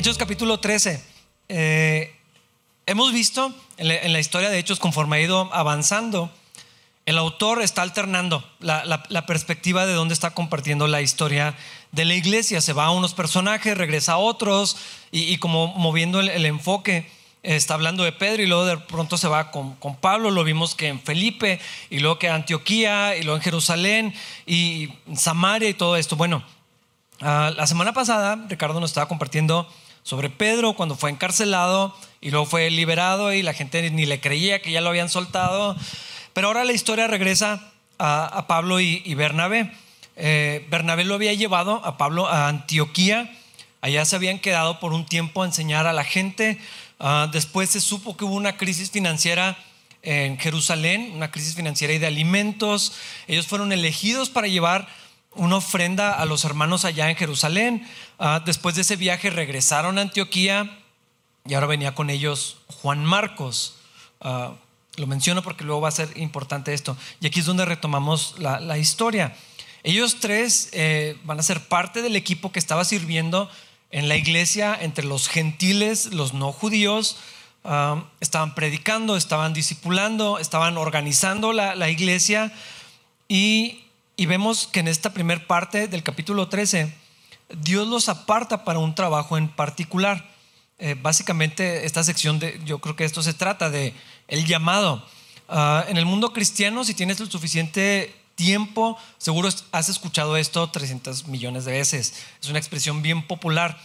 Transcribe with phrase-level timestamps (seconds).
[0.00, 0.98] Hechos capítulo 13.
[1.50, 2.16] Eh,
[2.86, 6.30] hemos visto en la, historia de Hechos, conforme ha ido avanzando,
[7.04, 11.54] el autor está alternando la, perspectiva de dónde está compartiendo la historia
[11.92, 12.62] de la iglesia.
[12.62, 14.78] Se va a unos personajes, regresa a otros
[15.12, 17.06] y, como moviendo el, enfoque.
[17.42, 20.74] Está hablando de Pedro y luego de pronto se va con, con, Pablo, lo vimos
[20.74, 24.14] que en Felipe y luego que en Antioquía y luego en Jerusalén
[24.46, 26.16] y Samaria y todo esto.
[26.16, 26.42] Bueno,
[27.22, 29.68] Ah, la semana pasada Ricardo nos estaba compartiendo
[30.02, 34.60] sobre Pedro cuando fue encarcelado y luego fue liberado y la gente ni le creía
[34.60, 35.76] que ya lo habían soltado.
[36.32, 39.72] Pero ahora la historia regresa a, Pablo y, Bernabé.
[40.16, 43.30] Eh, Bernabé lo había llevado a Pablo a Antioquía.
[43.82, 46.58] Allá se habían quedado por un tiempo a enseñar a la gente.
[46.98, 49.56] Ah, después se supo que hubo una crisis financiera
[50.02, 52.92] en Jerusalén, una crisis financiera y de alimentos.
[53.26, 54.88] Ellos fueron elegidos para llevar
[55.34, 57.88] una ofrenda a los hermanos allá en Jerusalén.
[58.18, 60.78] Ah, después de ese viaje regresaron a Antioquía
[61.46, 63.76] y ahora venía con ellos Juan Marcos.
[64.20, 64.52] Ah,
[64.96, 66.96] lo menciono porque luego va a ser importante esto.
[67.20, 69.34] Y aquí es donde retomamos la, historia.
[69.82, 73.50] Ellos tres eh, van a ser parte del equipo que estaba sirviendo
[73.90, 77.16] en la iglesia entre los gentiles, los no judíos.
[77.64, 82.52] Ah, estaban predicando, estaban discipulando, estaban organizando la, la iglesia
[83.28, 83.84] y
[84.20, 86.92] y vemos que en esta primera parte del capítulo 13,
[87.56, 90.28] Dios los aparta para un trabajo en particular.
[90.78, 93.94] Eh, básicamente esta sección de, yo creo que esto se trata de
[94.28, 95.02] el llamado.
[95.48, 101.26] Ah, en el mundo cristiano, si tienes el suficiente tiempo, seguro has escuchado esto 300
[101.28, 102.12] millones de veces.
[102.42, 103.80] Es una expresión bien popular.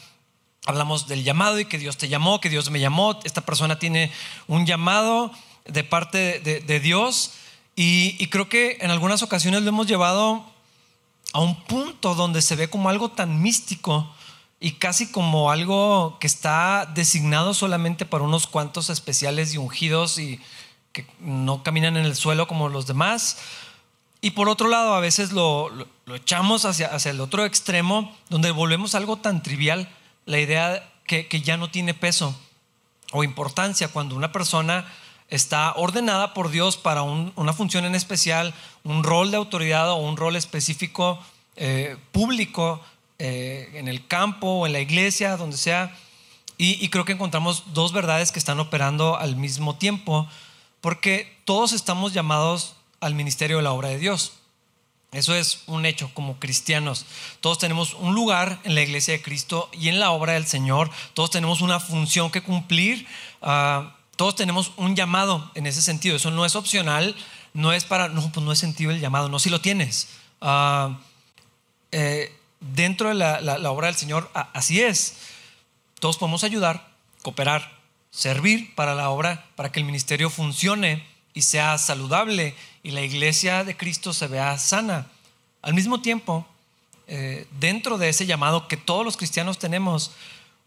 [0.66, 3.18] Hablamos del llamado y que Dios te llamó, que Dios me llamó.
[3.24, 4.12] Esta persona tiene
[4.48, 5.32] un llamado
[5.64, 7.32] de parte de Dios
[7.76, 10.46] y, creo que en algunas ocasiones lo hemos llevado
[11.34, 14.10] a un punto donde se ve como algo tan místico
[14.62, 20.40] y casi como algo que está designado solamente para unos cuantos especiales y ungidos y
[20.94, 23.40] que no caminan en el suelo como los demás.
[24.22, 25.70] Y por otro lado, a veces lo,
[26.14, 29.90] echamos hacia, hacia, el otro extremo, donde volvemos algo tan trivial,
[30.26, 32.34] la idea que, que ya no tiene peso
[33.12, 34.86] o importancia cuando una persona
[35.30, 38.54] está ordenada por Dios para una función en especial,
[38.84, 41.20] un rol de autoridad o un rol específico
[41.56, 42.82] eh, público
[43.18, 45.96] eh, en el campo o en la iglesia, donde sea.
[46.58, 50.26] Y, creo que encontramos dos verdades que están operando al mismo tiempo,
[50.80, 54.34] porque todos estamos llamados al ministerio de la obra de Dios.
[55.12, 57.06] Eso es un hecho como cristianos.
[57.42, 60.90] Todos tenemos un lugar en la iglesia de Cristo y en la obra del Señor.
[61.14, 63.06] Todos tenemos una función que cumplir.
[63.42, 66.16] Ah, todos tenemos un llamado en ese sentido.
[66.16, 67.16] Eso no es opcional,
[67.54, 70.08] no es para, no, pues no es sentido el llamado, no, si lo tienes.
[70.42, 71.00] Ah,
[71.92, 75.18] eh, dentro de la, obra del Señor, así es.
[76.00, 76.90] Todos podemos ayudar,
[77.22, 77.80] cooperar,
[78.12, 83.64] servir para la obra, para que el ministerio funcione y sea saludable y la iglesia
[83.64, 85.08] de Cristo se vea sana.
[85.62, 86.46] Al mismo tiempo,
[87.08, 90.12] eh, dentro de ese llamado que todos los cristianos tenemos,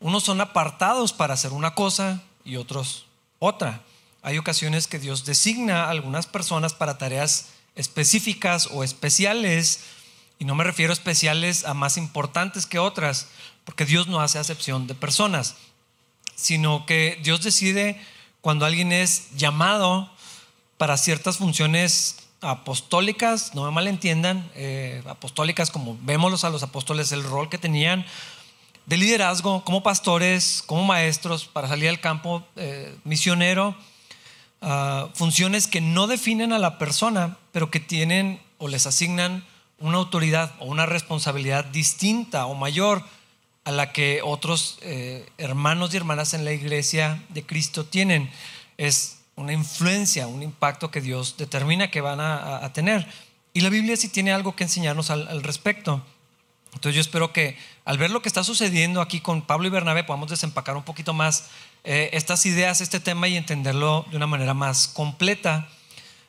[0.01, 3.08] unos son apartados para hacer una cosa y otros
[3.39, 3.83] otra.
[4.23, 9.81] Hay ocasiones que Dios designa a algunas personas para tareas específicas o especiales,
[10.39, 13.29] y no me refiero a especiales a más importantes que otras,
[13.65, 15.57] porque Dios no hace acepción de personas,
[16.35, 18.01] sino que Dios decide
[18.41, 20.11] cuando alguien es llamado
[20.77, 27.25] para ciertas funciones apostólicas, no me malentiendan, eh, apostólicas como vemos a los apóstoles, el
[27.25, 28.07] rol que tenían,
[28.89, 33.77] de liderazgo, como pastores, como maestros, para salir al campo eh, misionero,
[34.63, 39.45] ah, funciones que no definen a la persona, pero que tienen o les asignan
[39.79, 43.05] una autoridad o una responsabilidad distinta o mayor
[43.65, 48.31] a la que otros eh, hermanos y hermanas en la iglesia de Cristo tienen.
[48.79, 53.07] Es una influencia, un impacto que Dios determina que van a, tener.
[53.53, 56.03] Y la Biblia sí tiene algo que enseñarnos al respecto.
[56.75, 60.05] Entonces yo espero que al ver lo que está sucediendo aquí con Pablo y Bernabé
[60.05, 61.49] podamos desempacar un poquito más
[61.85, 65.69] eh, estas ideas, este tema y entenderlo de una manera más completa,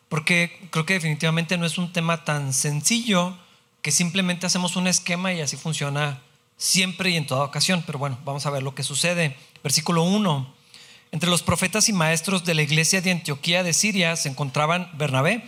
[0.07, 3.37] porque creo que definitivamente no es un tema tan sencillo
[3.81, 6.21] que simplemente hacemos un esquema y así funciona
[6.57, 7.83] siempre y en toda ocasión.
[7.85, 9.35] Pero bueno, vamos a ver lo que sucede.
[9.63, 10.53] Versículo 1.
[11.11, 15.43] Entre los profetas y maestros de la iglesia de Antioquía de Siria se encontraban Bernabé,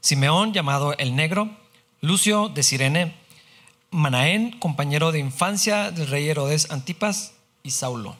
[0.00, 1.50] Simeón llamado el Negro,
[2.00, 3.14] Lucio de Sirene,
[3.90, 7.32] Manaén, compañero de infancia del rey Herodes Antipas
[7.62, 8.16] y Saulo.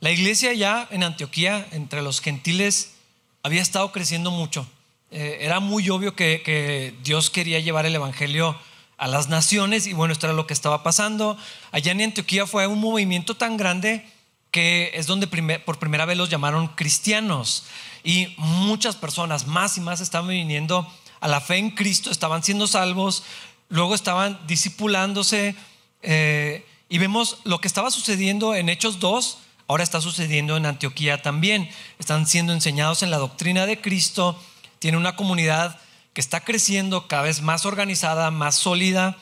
[0.00, 2.94] La iglesia ya en Antioquía, entre los gentiles,
[3.42, 4.66] había estado creciendo mucho.
[5.10, 8.56] Eh, era muy obvio que, Dios quería llevar el Evangelio
[8.96, 11.36] a las naciones y bueno, esto era lo que estaba pasando.
[11.70, 14.06] Allá en Antioquía fue un movimiento tan grande
[14.50, 17.64] que es donde por primera vez los llamaron cristianos
[18.02, 22.66] y muchas personas más y más estaban viniendo a la fe en Cristo, estaban siendo
[22.66, 23.24] salvos,
[23.68, 25.54] luego estaban discipulándose
[26.02, 31.22] eh, y vemos lo que estaba sucediendo en Hechos 2, ahora está sucediendo en Antioquía
[31.22, 31.68] también.
[31.98, 34.40] Están siendo enseñados en la doctrina de Cristo,
[34.78, 35.78] tiene una comunidad
[36.14, 39.16] que está creciendo cada vez más organizada, más sólida.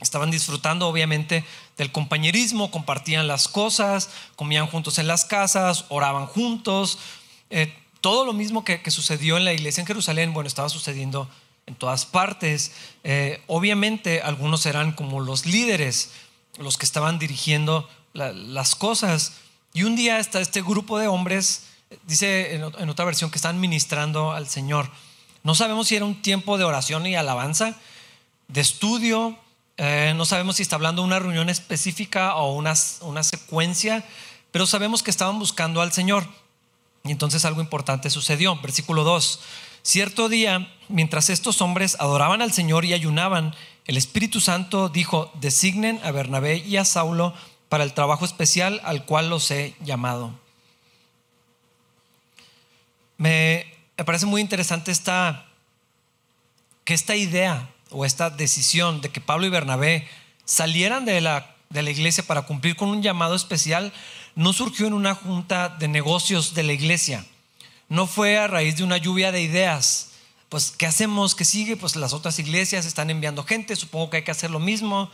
[0.00, 1.44] Estaban disfrutando obviamente
[1.76, 6.98] del compañerismo, compartían las cosas, comían juntos en las casas, oraban juntos.
[7.50, 11.28] Eh, todo lo mismo que, sucedió en la iglesia en Jerusalén, bueno, estaba sucediendo
[11.66, 12.72] en todas partes.
[13.04, 16.10] Eh, obviamente algunos eran como los líderes,
[16.58, 19.34] los que estaban dirigiendo las cosas.
[19.72, 21.64] Y un día está este grupo de hombres,
[22.06, 24.90] dice en, otra versión, que están ministrando al Señor.
[25.44, 27.76] No sabemos si era un tiempo de oración y alabanza,
[28.48, 29.38] de estudio.
[29.78, 34.04] Eh, no sabemos si está hablando de una reunión específica o una, una secuencia,
[34.50, 36.26] pero sabemos que estaban buscando al Señor.
[37.04, 38.60] Y entonces algo importante sucedió.
[38.60, 39.40] Versículo 2.
[39.82, 43.54] Cierto día, mientras estos hombres adoraban al Señor y ayunaban,
[43.86, 47.34] el Espíritu Santo dijo, designen a Bernabé y a Saulo
[47.68, 50.38] para el trabajo especial al cual los he llamado.
[53.16, 55.46] Me me parece muy interesante esta,
[56.84, 60.08] que esta idea o esta decisión de que Pablo y Bernabé
[60.44, 63.92] salieran de la, de la iglesia para cumplir con un llamado especial
[64.34, 67.24] no surgió en una junta de negocios de la iglesia.
[67.92, 70.12] No fue a raíz de una lluvia de ideas.
[70.48, 71.34] Pues, ¿qué hacemos?
[71.34, 71.76] ¿Qué sigue?
[71.76, 75.10] Pues las otras iglesias están enviando gente, supongo que hay que hacer lo mismo.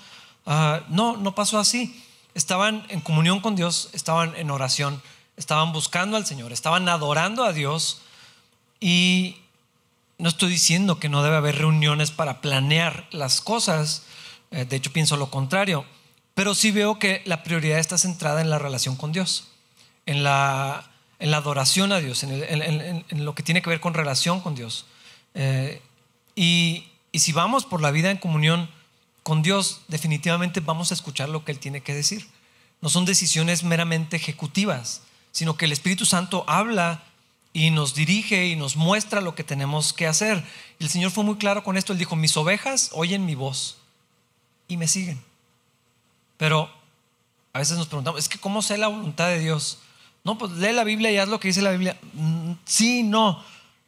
[0.47, 2.01] Ah, no, no pasó así.
[2.35, 5.03] Estaban en comunión con Dios, estaban en oración,
[5.37, 8.01] estaban buscando al Señor, estaban adorando a Dios
[8.79, 9.39] y
[10.19, 14.05] no estoy diciendo que no debe haber reuniones para planear las cosas,
[14.53, 15.85] eh, de hecho pienso lo contrario,
[16.35, 19.49] pero sí veo que la prioridad está centrada en la relación con Dios,
[20.07, 20.88] en la,
[21.19, 24.87] en la adoración a Dios, en, lo que tiene que ver con relación con Dios.
[25.35, 25.83] Eh,
[26.37, 26.85] y,
[27.15, 28.71] si vamos por la vida en comunión
[29.25, 32.29] con Dios, definitivamente vamos a escuchar lo que Él tiene que decir.
[32.81, 37.03] No son decisiones meramente ejecutivas, sino que el Espíritu Santo habla
[37.53, 40.45] y nos dirige y nos muestra lo que tenemos que hacer.
[40.79, 41.93] El Señor fue muy claro con esto.
[41.93, 43.79] Él dijo, mis ovejas oyen mi voz
[44.69, 45.21] y me siguen.
[46.37, 46.71] Pero
[47.53, 49.79] a veces nos preguntamos, es que ¿cómo sé la voluntad de Dios?
[50.29, 51.97] No, pues lee la Biblia y haz lo que dice la Biblia.
[52.13, 53.43] Mm, sí, no.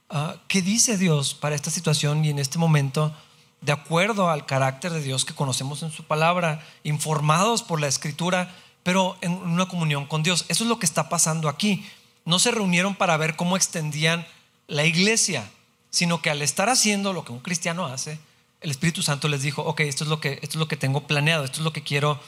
[0.09, 3.15] Ah, ¿Qué dice Dios para esta situación y en este momento?
[3.61, 8.55] De acuerdo al carácter de Dios que conocemos en su palabra, informados por la escritura,
[8.83, 10.47] pero en una comunión con Dios.
[10.49, 11.85] Eso es lo que está pasando aquí
[12.25, 14.27] no se reunieron para ver cómo extendían
[14.67, 15.47] la iglesia,
[15.91, 18.19] sino que al estar haciendo lo que un cristiano hace,
[18.63, 21.07] el Espíritu Santo les dijo, ok, esto es lo que, esto es lo que tengo
[21.07, 22.19] planeado, esto es lo que quiero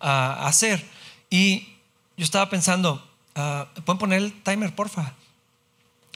[0.00, 0.84] ah, hacer.
[1.30, 1.68] Y
[2.16, 3.06] yo estaba pensando,
[3.36, 5.14] uh, ¿pueden poner el timer, porfa?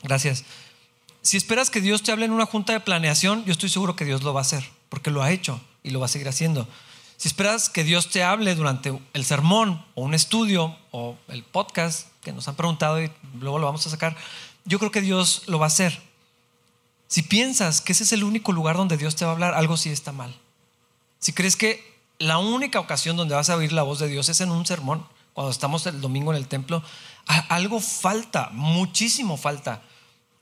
[0.03, 0.45] Gracias.
[1.23, 4.05] Si esperas que Dios te hable en una junta de planeación, yo estoy seguro que
[4.05, 6.69] Dios lo va a hacer, porque lo ha hecho y lo va a seguir haciendo.
[7.17, 12.09] Si esperas que Dios te hable durante el sermón o un estudio o el podcast
[12.23, 14.17] que nos han preguntado y luego lo vamos a sacar,
[14.65, 16.01] yo creo que Dios lo va a hacer.
[17.09, 19.77] Si piensas que ese es el único lugar donde Dios te va a hablar, algo
[19.77, 20.37] sí está mal.
[21.19, 24.41] Si crees que la única ocasión donde vas a oír la voz de Dios es
[24.41, 26.83] en un sermón, cuando estamos el domingo en el templo,
[27.51, 29.83] algo falta, muchísimo falta.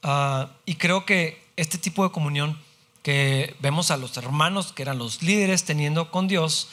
[0.04, 2.56] Ah, y creo que este tipo de comunión
[3.02, 6.68] que vemos a los hermanos que eran los líderes teniendo con Dios,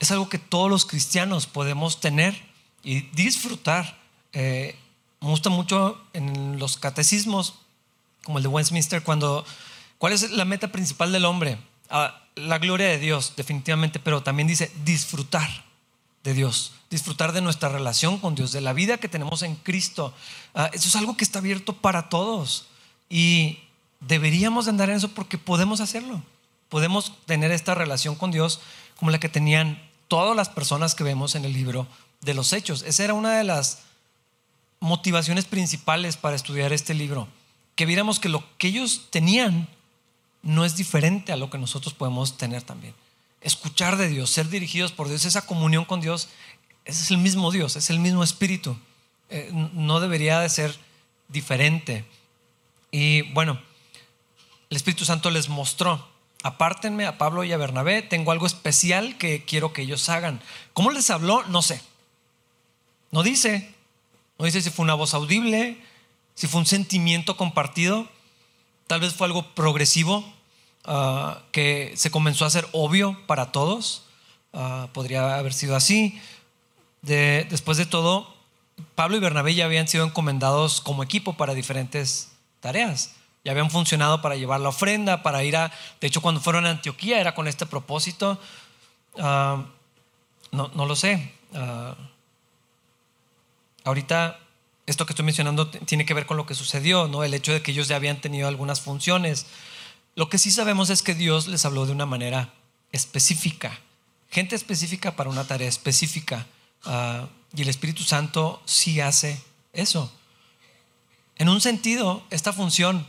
[0.00, 2.42] es algo que todos los cristianos podemos tener
[2.82, 4.00] y disfrutar.
[4.32, 4.74] Eh,
[5.20, 7.54] me gusta mucho en los catecismos,
[8.24, 9.46] como el de Westminster, cuando,
[9.98, 11.56] ¿cuál es la meta principal del hombre?
[11.88, 15.69] Ah, la gloria de Dios, definitivamente, pero también dice disfrutar
[16.22, 20.14] de Dios, disfrutar de nuestra relación con Dios, de la vida que tenemos en Cristo.
[20.54, 22.66] Ah, eso es algo que está abierto para todos.
[23.08, 23.58] Y
[24.00, 26.22] deberíamos andar en eso porque podemos hacerlo.
[26.68, 28.60] Podemos tener esta relación con Dios
[28.98, 31.86] como la que tenían todas las personas que vemos en el libro
[32.20, 32.82] de los Hechos.
[32.82, 33.80] Esa era una de las
[34.80, 37.28] motivaciones principales para estudiar este libro.
[37.76, 39.68] Que viéramos que lo que ellos tenían
[40.42, 42.94] no es diferente a lo que nosotros podemos tener también.
[43.40, 46.28] Escuchar de Dios, ser dirigidos por Dios, esa comunión con Dios,
[46.84, 48.76] ese es el mismo Dios, es el mismo Espíritu.
[49.30, 50.76] Eh, no debería de ser
[51.28, 52.04] diferente.
[52.90, 53.60] Y bueno,
[54.68, 56.08] el Espíritu Santo les mostró,
[56.42, 60.40] apártenme a Pablo y a Bernabé, tengo algo especial que quiero que ellos hagan.
[60.72, 61.44] ¿Cómo les habló?
[61.44, 61.80] No sé.
[63.10, 63.74] No dice.
[64.38, 65.78] No dice si fue una voz audible,
[66.34, 68.08] si fue un sentimiento compartido,
[68.86, 70.24] tal vez fue algo progresivo.
[70.84, 74.04] Ah, que se comenzó a hacer obvio para todos.
[74.52, 76.20] Ah, podría haber sido así.
[77.02, 78.34] después de todo,
[78.94, 83.14] Pablo y Bernabé ya habían sido encomendados como equipo para diferentes tareas.
[83.44, 85.72] Ya habían funcionado para llevar la ofrenda, para ir a...
[86.00, 88.38] De hecho, cuando fueron a Antioquía era con este propósito.
[89.18, 89.64] Ah,
[90.52, 91.32] no, no, lo sé.
[93.84, 94.38] ahorita
[94.90, 97.22] esto que estoy mencionando tiene que ver con lo que sucedió, ¿no?
[97.22, 99.46] El hecho de que ellos ya habían tenido algunas funciones.
[100.20, 102.52] Lo que sí sabemos es que Dios les habló de una manera
[102.92, 103.80] específica,
[104.30, 106.46] gente específica para una tarea específica.
[106.84, 109.40] Ah, y el Espíritu Santo sí hace
[109.72, 110.12] eso.
[111.36, 113.06] En un sentido, esta función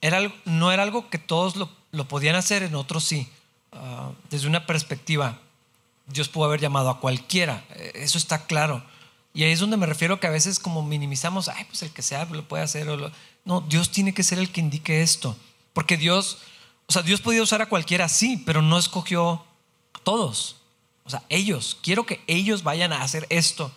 [0.00, 3.28] era, no era algo que todos lo, podían hacer, en otros sí.
[3.70, 5.38] Ah, desde una perspectiva,
[6.08, 8.82] Dios pudo haber llamado a cualquiera, e, eso está claro.
[9.34, 12.02] Y ahí es donde me refiero que a veces como minimizamos, ay, pues el que
[12.02, 12.88] sea lo puede hacer.
[13.44, 15.36] No, Dios tiene que ser el que indique esto.
[15.72, 16.38] Porque Dios,
[16.86, 19.44] o sea, Dios podía usar a cualquiera, sí, pero no escogió
[19.92, 20.56] a todos.
[21.04, 23.72] O sea, ellos, quiero que ellos vayan a hacer esto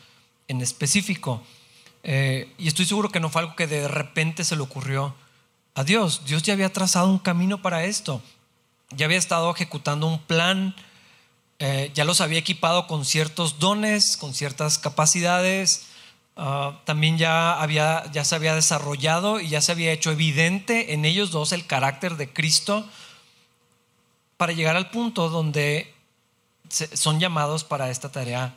[0.48, 1.42] en específico.
[2.04, 5.16] Eh, y estoy seguro que no fue algo que de repente se le ocurrió
[5.74, 6.24] a Dios.
[6.26, 8.22] Dios ya había trazado un camino para esto.
[8.92, 10.76] Ya había estado ejecutando un plan
[11.60, 15.88] eh, ya los había equipado con ciertos dones, con ciertas capacidades.
[16.38, 21.06] Ah, también ya, había, ya se había desarrollado y ya se había hecho evidente en
[21.06, 22.86] ellos dos el carácter de Cristo
[24.36, 25.94] para llegar al punto donde
[26.70, 28.56] son llamados para esta tarea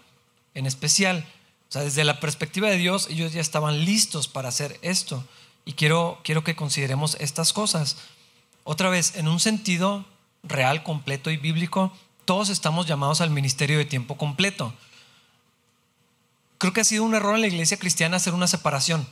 [0.54, 1.24] en especial.
[1.68, 5.24] O sea, desde la perspectiva de Dios, ellos ya estaban listos para hacer esto.
[5.64, 7.98] Y quiero, quiero que consideremos estas cosas.
[8.64, 10.04] Otra vez, en un sentido
[10.42, 11.92] real, completo y bíblico,
[12.24, 14.72] todos estamos llamados al ministerio de tiempo completo.
[16.58, 19.08] Creo que ha sido un error en la iglesia cristiana hacer una separación,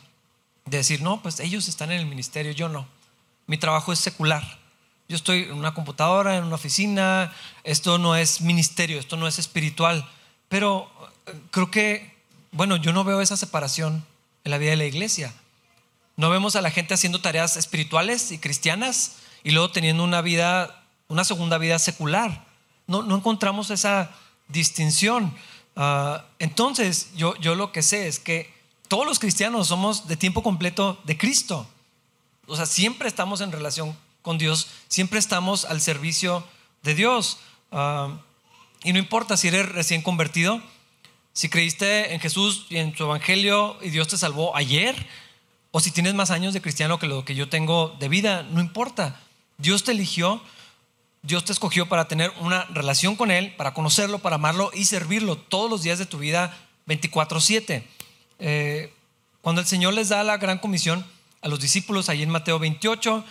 [0.65, 2.87] de decir, no, pues ellos están en el ministerio, yo no.
[3.47, 4.43] Mi trabajo es secular.
[5.09, 9.39] Yo estoy en una computadora, en una oficina, esto no es ministerio, esto no es
[9.39, 10.09] espiritual.
[10.49, 10.91] Pero
[11.27, 12.17] eh, creo que,
[12.51, 14.05] bueno, yo no veo esa separación
[14.43, 15.33] en la vida de la iglesia.
[16.17, 20.85] No vemos a la gente haciendo tareas espirituales y cristianas y luego teniendo una vida,
[21.09, 22.47] una segunda vida secular
[22.87, 24.11] no, encontramos esa
[24.49, 25.35] distinción.
[25.77, 28.53] Ah, entonces, yo, yo lo que sé es que
[28.89, 31.67] todos los cristianos somos de tiempo completo de Cristo.
[32.47, 36.45] O sea, siempre estamos en relación con Dios, siempre estamos al servicio
[36.83, 37.39] de Dios.
[37.71, 38.19] Ah,
[38.83, 40.63] y no importa si eres recién convertido,
[41.33, 45.07] si creíste en Jesús y en su evangelio y Dios te salvó ayer,
[45.73, 48.61] o si tienes más años de cristiano que lo que yo tengo de vida, no
[48.61, 49.21] importa.
[49.59, 50.41] Dios te eligió
[51.27, 55.37] Dios te escogió para tener una relación con Él, para conocerlo, para amarlo y servirlo
[55.37, 56.57] todos los días de tu vida
[56.87, 57.85] 24/7.
[58.39, 58.95] Eh,
[59.41, 61.05] cuando el Señor les da la gran comisión
[61.43, 63.25] a los discípulos, ahí en Mateo 28,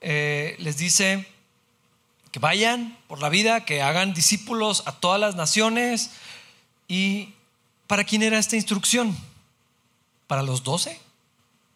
[0.00, 1.28] eh, les dice
[2.32, 6.12] que vayan por la vida, que hagan discípulos a todas las naciones.
[6.88, 7.34] ¿Y
[7.86, 9.14] para quién era esta instrucción?
[10.26, 10.98] ¿Para los 12?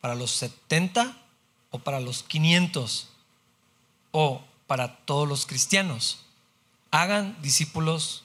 [0.00, 1.14] ¿Para los 70?
[1.70, 3.10] ¿O para los 500?
[4.12, 6.20] ¿O para todos los cristianos.
[6.92, 8.22] Hagan discípulos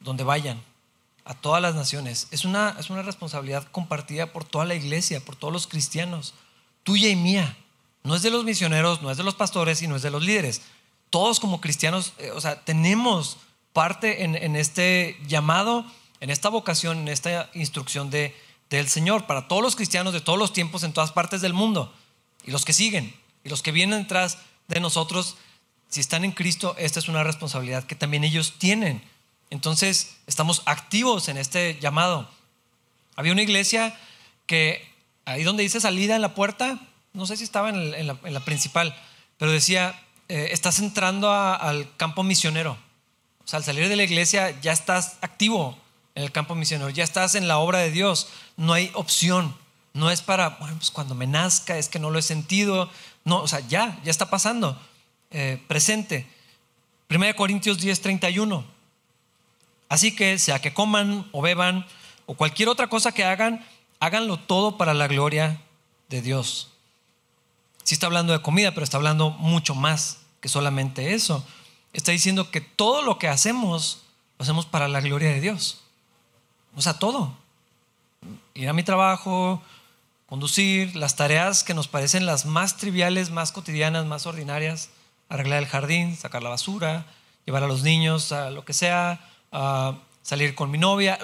[0.00, 0.62] donde vayan,
[1.26, 2.28] a todas las naciones.
[2.30, 6.34] Es una, es una responsabilidad compartida por toda la iglesia, por todos los cristianos,
[6.84, 7.56] tuya y mía.
[8.04, 10.22] No es de los misioneros, no es de los pastores y no es de los
[10.22, 10.62] líderes.
[11.10, 13.38] Todos como cristianos, eh, o sea, tenemos
[13.72, 15.84] parte en, este llamado,
[16.20, 18.34] en esta vocación, en esta instrucción de,
[18.70, 21.92] del Señor para todos los cristianos de todos los tiempos en todas partes del mundo
[22.44, 23.14] y los que siguen
[23.44, 24.38] y los que vienen detrás
[24.68, 25.36] de nosotros
[25.88, 29.02] si están en Cristo, esta es una responsabilidad que también ellos tienen.
[29.50, 32.28] Entonces, estamos activos en este llamado.
[33.14, 33.98] Había una iglesia
[34.46, 34.86] que
[35.24, 36.80] ahí donde dice salida en la puerta,
[37.12, 38.94] no sé si estaba en, la, principal,
[39.38, 42.76] pero decía, eh, estás entrando al campo misionero.
[43.44, 45.78] O sea, al salir de la iglesia ya estás activo
[46.14, 49.56] en el campo misionero, ya estás en la obra de Dios, no hay opción.
[49.94, 52.90] No es para, pues cuando me nazca, es que no lo he sentido.
[53.24, 54.78] No, o sea, ya, ya está pasando.
[55.30, 56.26] Eh, presente.
[57.10, 58.64] 1 Corintios 10, 31.
[59.88, 61.86] Así que sea que coman o beban
[62.26, 63.64] o cualquier otra cosa que hagan,
[64.00, 65.60] háganlo todo para la gloria
[66.08, 66.72] de Dios.
[67.84, 71.46] Sí está hablando de comida, pero está hablando mucho más que solamente eso.
[71.92, 74.02] Está diciendo que todo lo que hacemos,
[74.38, 75.82] lo hacemos para la gloria de Dios.
[76.74, 77.36] O sea, todo.
[78.54, 79.62] Ir a mi trabajo,
[80.26, 84.90] conducir, las tareas que nos parecen las más triviales, más cotidianas, más ordinarias,
[85.28, 87.06] arreglar el jardín, sacar la basura,
[87.44, 89.20] llevar a los niños a lo que sea,
[90.22, 91.18] salir con mi novia,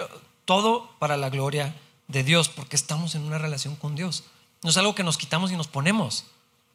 [0.44, 1.74] todo para la gloria
[2.08, 4.24] de Dios, porque estamos en una relación con Dios.
[4.62, 6.26] No es algo que nos quitamos y nos ponemos,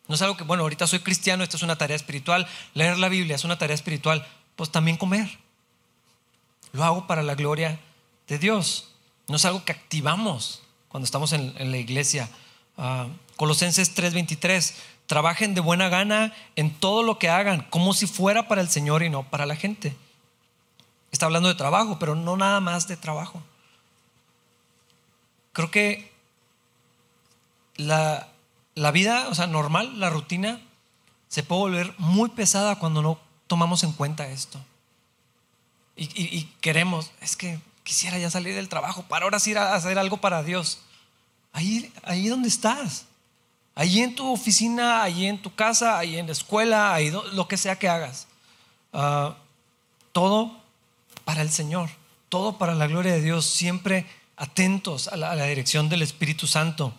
[0.07, 3.10] No es algo que, bueno, ahorita soy cristiano, esto es una tarea espiritual, leer la
[3.10, 5.38] Biblia es una tarea espiritual, pues también comer.
[6.72, 7.79] Lo hago para la gloria
[8.27, 8.89] de Dios.
[9.27, 12.29] No es algo que activamos cuando estamos en, la iglesia.
[12.77, 14.74] Uh, Colosenses 3:23,
[15.07, 19.03] trabajen de buena gana en todo lo que hagan, como si fuera para el Señor
[19.03, 19.95] y no para la gente.
[21.11, 23.41] Está hablando de trabajo, pero no nada más de trabajo.
[25.53, 26.11] Creo que
[27.77, 28.27] la,
[28.75, 30.61] la vida, o sea, normal, la rutina,
[31.29, 34.59] se puede volver muy pesada cuando no tomamos en cuenta esto.
[35.99, 39.97] Y, queremos, es que quisiera ya salir del trabajo para ahora sí ir a hacer
[39.97, 40.79] algo para Dios.
[41.53, 43.07] Ahí, ahí donde estás.
[43.79, 47.57] Ahí en tu oficina, ahí en tu casa, ahí en la escuela, ahí lo que
[47.57, 48.27] sea que hagas.
[48.91, 49.38] Ah,
[50.12, 50.51] todo
[51.24, 51.89] para el Señor,
[52.27, 56.93] todo para la gloria de Dios, siempre atentos a la dirección del Espíritu Santo.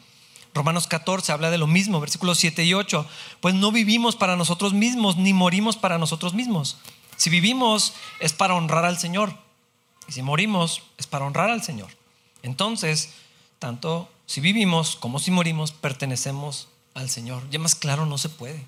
[0.55, 3.07] Romanos 14 habla de lo mismo, versículos 7 y 8.
[3.41, 6.79] Pues no vivimos para nosotros mismos, ni morimos para nosotros mismos.
[7.17, 9.35] Si vivimos es para honrar al Señor.
[10.09, 11.89] Y si morimos es para honrar al Señor.
[12.43, 13.11] Entonces,
[13.59, 17.49] tanto si vivimos como si morimos, pertenecemos al Señor.
[17.49, 18.67] Ya más claro no se puede.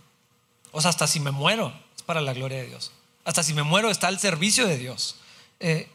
[0.73, 2.93] O sea, hasta si me muero, es para la gloria de Dios.
[3.27, 5.17] Hasta si me muero, está al servicio de Dios.
[5.61, 5.87] Eh,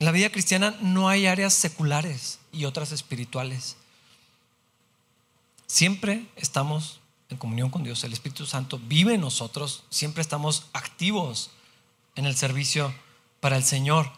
[0.00, 3.78] en la vida cristiana no hay áreas seculares y otras espirituales.
[5.66, 7.00] Siempre estamos
[7.30, 8.04] en comunión con Dios.
[8.04, 9.84] El Espíritu Santo vive en nosotros.
[9.88, 11.50] Siempre estamos activos
[12.16, 12.94] en el servicio
[13.40, 14.12] para el Señor.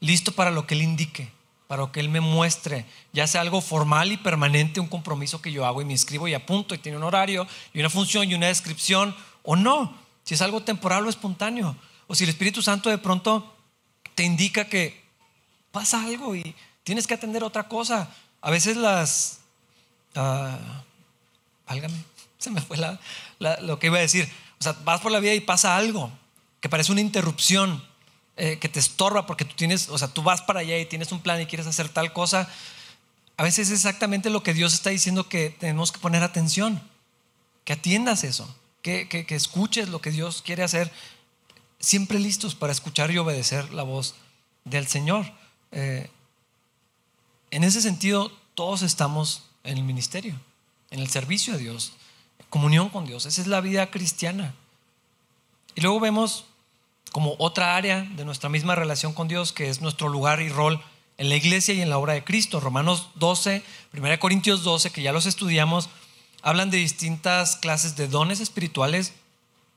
[0.00, 1.30] Listo para lo que Él indique,
[1.66, 2.86] para que Él me muestre.
[3.12, 6.34] Ya sea algo formal y permanente, un compromiso que yo hago y me inscribo y
[6.34, 9.14] apunto y tiene un horario y una función y una descripción.
[9.42, 9.96] O no.
[10.24, 11.76] Si es algo temporal o espontáneo.
[12.06, 13.54] O si el Espíritu Santo de pronto
[14.14, 15.04] te indica que
[15.72, 18.10] pasa algo y tienes que atender otra cosa.
[18.40, 19.40] A veces las...
[20.14, 20.82] Ah,
[21.66, 21.94] válgame,
[22.38, 22.78] se me fue
[23.38, 24.28] lo que iba a decir.
[24.58, 26.10] O sea, vas por la vida y pasa algo
[26.60, 27.82] que parece una interrupción,
[28.36, 31.12] eh, que te estorba porque tú tienes, o sea, tú vas para allá y tienes
[31.12, 32.48] un plan y quieres hacer tal cosa.
[33.36, 36.82] A veces es exactamente lo que Dios está diciendo que tenemos que poner atención,
[37.64, 40.92] que atiendas eso, que, que, escuches lo que Dios quiere hacer,
[41.80, 44.14] siempre listos para escuchar y obedecer la voz
[44.64, 45.30] del Señor.
[45.72, 46.10] Eh,
[47.50, 50.38] en ese sentido, todos estamos en el ministerio
[50.90, 51.92] en el servicio a Dios,
[52.50, 53.26] comunión con Dios.
[53.26, 54.54] Esa es la vida cristiana.
[55.74, 56.46] Y luego vemos
[57.12, 60.82] como otra área de nuestra misma relación con Dios, que es nuestro lugar y rol
[61.18, 62.60] en la iglesia y en la obra de Cristo.
[62.60, 63.62] Romanos 12,
[63.96, 65.88] 1 Corintios 12, que ya los estudiamos,
[66.42, 69.12] hablan de distintas clases de dones espirituales,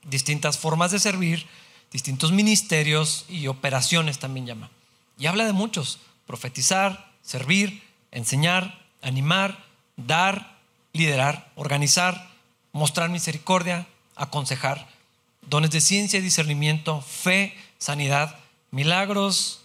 [0.04, 1.46] distintas formas de servir,
[1.90, 4.70] distintos ministerios y operaciones también llama.
[5.18, 9.64] Y habla de muchos, profetizar, servir, enseñar, animar,
[9.96, 10.58] dar,
[10.92, 12.30] liderar, organizar,
[12.72, 14.88] mostrar misericordia, aconsejar,
[15.50, 18.36] dones de ciencia y discernimiento, fe, sanidad,
[18.70, 19.60] milagros.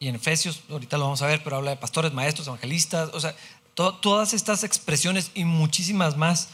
[0.00, 3.20] Y en Efesios, ahorita lo vamos a ver, pero habla de pastores, maestros, evangelistas, o
[3.20, 3.36] sea,
[3.74, 6.48] todas estas expresiones y muchísimas más.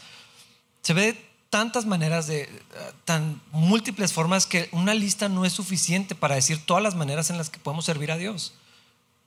[0.81, 2.49] Se ve de tantas maneras, de
[3.05, 7.37] tan múltiples formas que una lista no es suficiente para decir todas las maneras en
[7.37, 8.53] las que podemos servir a Dios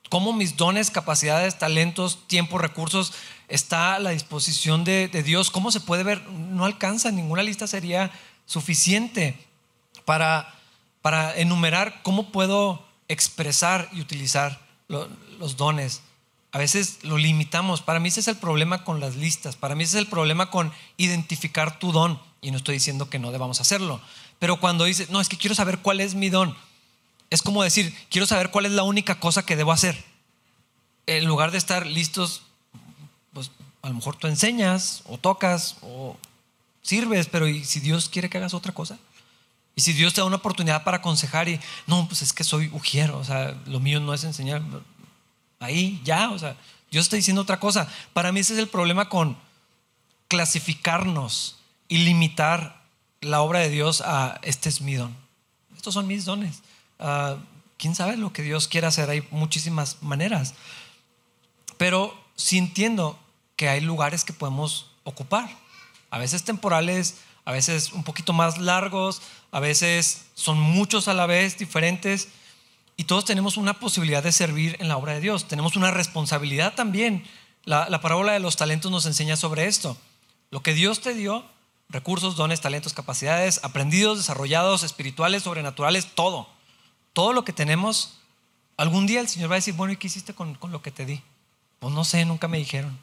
[0.09, 3.13] cómo mis dones, capacidades, talentos, tiempo, recursos
[3.49, 5.51] está a la disposición de, Dios.
[5.51, 6.23] ¿Cómo se puede ver?
[6.29, 8.11] No alcanza, ninguna lista sería
[8.47, 9.39] suficiente
[10.05, 10.55] para,
[11.03, 16.03] para enumerar cómo puedo expresar y utilizar los dones.
[16.53, 17.83] A veces lo limitamos.
[17.83, 19.57] Para mí ese es el problema con las listas.
[19.57, 22.21] Para mí ese es el problema con identificar tu don.
[22.41, 24.01] Y no estoy diciendo que no debamos hacerlo.
[24.39, 26.57] Pero cuando dices, no, es que quiero saber cuál es mi don
[27.31, 30.03] es como decir, quiero saber cuál es la única cosa que debo hacer.
[31.07, 32.43] En lugar de estar listos,
[33.33, 33.51] pues
[33.83, 36.17] a lo mejor tú enseñas o tocas o
[36.87, 38.99] sirves, pero ¿y si Dios quiere que hagas otra cosa?
[39.75, 42.71] Y si Dios te da una oportunidad para aconsejar y, no, pues es que soy
[42.73, 44.63] ujiero, o sea, lo mío no es enseñar.
[45.61, 46.57] Ahí, ya, o sea,
[46.91, 47.89] Dios está diciendo otra cosa.
[48.13, 49.37] Para mí ese es el problema con
[50.29, 52.83] clasificarnos y limitar
[53.21, 55.15] la obra de Dios a este es mi don.
[55.77, 56.63] Estos son mis dones.
[56.99, 57.37] Ah,
[57.77, 59.11] quién sabe lo que Dios quiere hacer.
[59.11, 60.55] Hay muchísimas maneras.
[61.77, 63.19] Pero sí entiendo
[63.57, 65.51] que hay lugares que podemos ocupar.
[66.17, 71.27] A veces temporales, a veces un poquito más largos, a veces son muchos a la
[71.27, 72.29] vez, diferentes.
[72.97, 75.47] Y todos tenemos una posibilidad de servir en la obra de Dios.
[75.47, 77.25] Tenemos una responsabilidad también.
[77.65, 79.97] La, la parábola de los talentos nos enseña sobre esto.
[80.51, 81.45] Lo que Dios te dio,
[81.89, 86.49] recursos, dones, talentos, capacidades, aprendidos, desarrollados, espirituales, sobrenaturales, todo
[87.17, 88.19] todo lo que tenemos,
[88.77, 91.07] algún día el Señor va a decir, bueno, ¿y qué hiciste con, lo que te
[91.07, 91.23] di?
[91.79, 92.99] Pues no sé, nunca me dijeron.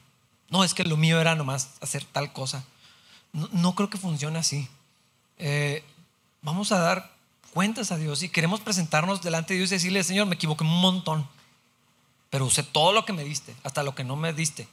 [0.52, 2.64] No, es que lo mío era nomás hacer tal cosa.
[3.34, 4.68] No, creo que funcione así.
[5.40, 5.84] Eh,
[6.42, 7.12] vamos a dar
[7.54, 10.82] cuentas a Dios y queremos presentarnos delante de Dios y decirle, Señor, me equivoqué un
[10.82, 11.28] montón,
[12.30, 14.68] pero usé todo lo que me diste, hasta lo que no me diste.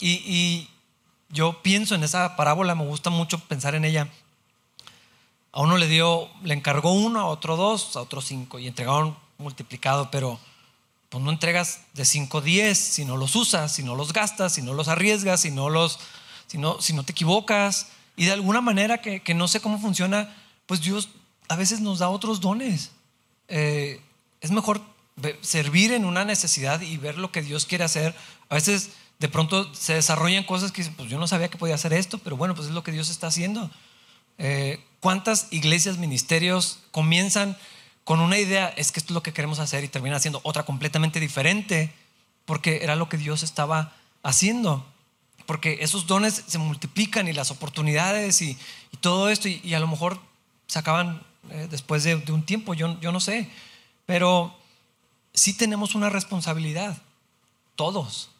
[0.00, 0.68] Y,
[1.30, 4.08] yo pienso en esa parábola, me gusta mucho pensar en ella.
[5.50, 9.16] A uno le dio, le encargó uno, a otro dos, a otro cinco, y entregaron
[9.38, 10.38] multiplicado, pero
[11.08, 14.62] pues no entregas de cinco diez si no los usas, si no los gastas, si
[14.62, 15.98] no los arriesgas, si no los,
[16.80, 17.88] si no, te equivocas.
[18.16, 20.34] Y de alguna manera que, que no sé cómo funciona,
[20.66, 21.08] pues Dios
[21.48, 22.92] a veces nos da otros dones.
[23.48, 24.00] Eh,
[24.40, 24.80] es mejor
[25.40, 28.14] servir en una necesidad y ver lo que Dios quiere hacer.
[28.48, 31.92] A veces de pronto se desarrollan cosas que pues yo no sabía que podía hacer
[31.92, 33.70] esto, pero bueno, pues es lo que Dios está haciendo.
[34.38, 37.56] Eh, ¿Cuántas iglesias, ministerios comienzan
[38.04, 40.64] con una idea, es que esto es lo que queremos hacer y terminan haciendo otra
[40.64, 41.92] completamente diferente,
[42.44, 44.86] porque era lo que Dios estaba haciendo?
[45.46, 48.58] Porque esos dones se multiplican y las oportunidades y,
[49.00, 50.18] todo esto, y, a lo mejor
[50.66, 53.50] se acaban eh, después de, un tiempo, yo, yo no sé.
[54.06, 54.56] Pero
[55.34, 56.96] sí tenemos una responsabilidad,
[57.76, 58.30] todos,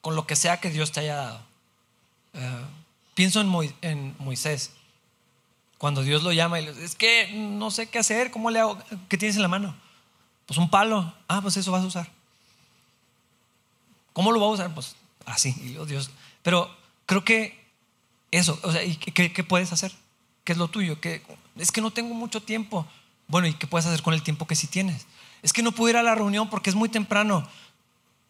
[0.00, 1.40] con lo que sea que Dios te haya dado.
[2.34, 2.64] Eh,
[3.14, 4.72] pienso en, en, Moisés,
[5.78, 8.60] cuando Dios lo llama y le dice, es que no sé qué hacer, ¿cómo le
[8.60, 8.78] hago?
[9.08, 9.74] ¿Qué tienes en la mano?
[10.46, 11.12] Pues un palo.
[11.28, 12.08] Ah, pues eso vas a usar.
[14.12, 14.74] ¿Cómo lo vas a usar?
[14.74, 15.52] Pues así.
[15.86, 16.10] Dios.
[16.42, 16.70] Pero
[17.06, 17.62] creo que
[18.30, 19.92] eso, o sea, ¿y qué, puedes hacer?
[20.44, 21.00] ¿Qué es lo tuyo?
[21.00, 21.22] ¿Qué,
[21.56, 22.86] es que no tengo mucho tiempo.
[23.28, 25.06] Bueno, ¿y qué puedes hacer con el tiempo que sí tienes?
[25.42, 27.46] Es que no puedo ir a la reunión porque es muy temprano.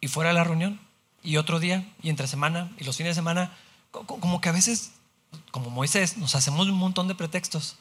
[0.01, 0.79] Y fuera de la reunión,
[1.23, 3.55] y otro día, y entre semana, y los fines de semana,
[3.91, 4.91] como que a veces,
[5.51, 7.77] como Moisés, nos hacemos un montón de pretextos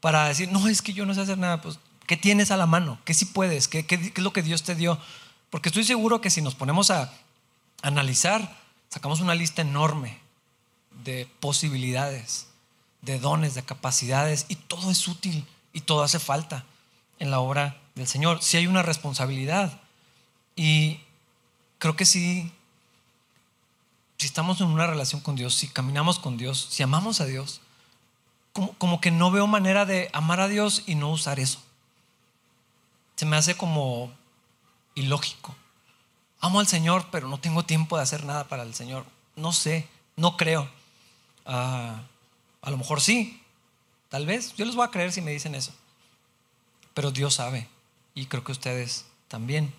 [0.00, 1.60] para decir, no, es que yo no sé hacer nada.
[1.60, 3.00] Pues, ¿qué tienes a la mano?
[3.04, 3.66] ¿Qué sí puedes?
[3.66, 4.98] ¿Qué, qué, qué es lo que Dios te dio?
[5.50, 7.12] Porque estoy seguro que si nos ponemos a
[7.82, 8.56] analizar,
[8.88, 10.18] sacamos una lista enorme
[11.04, 12.48] de posibilidades
[13.06, 16.64] de dones, de capacidades, y todo es útil y todo hace falta
[17.18, 18.42] en la obra del Señor.
[18.42, 19.80] Si hay una responsabilidad.
[20.56, 21.00] Y
[21.78, 22.52] creo que sí,
[24.18, 27.60] si estamos en una relación con Dios, si caminamos con Dios, si amamos a Dios,
[28.52, 31.62] como, como que no veo manera de amar a Dios y no usar eso.
[33.14, 34.12] Se me hace como
[34.94, 35.54] ilógico.
[36.40, 39.04] Amo al Señor, pero no tengo tiempo de hacer nada para el Señor.
[39.36, 40.68] No sé, no creo.
[41.44, 42.02] Ah,
[42.62, 43.40] a lo mejor sí,
[44.08, 44.54] tal vez.
[44.56, 45.72] Yo les voy a creer si me dicen eso.
[46.94, 47.68] Pero Dios sabe.
[48.14, 49.72] Y creo que ustedes también.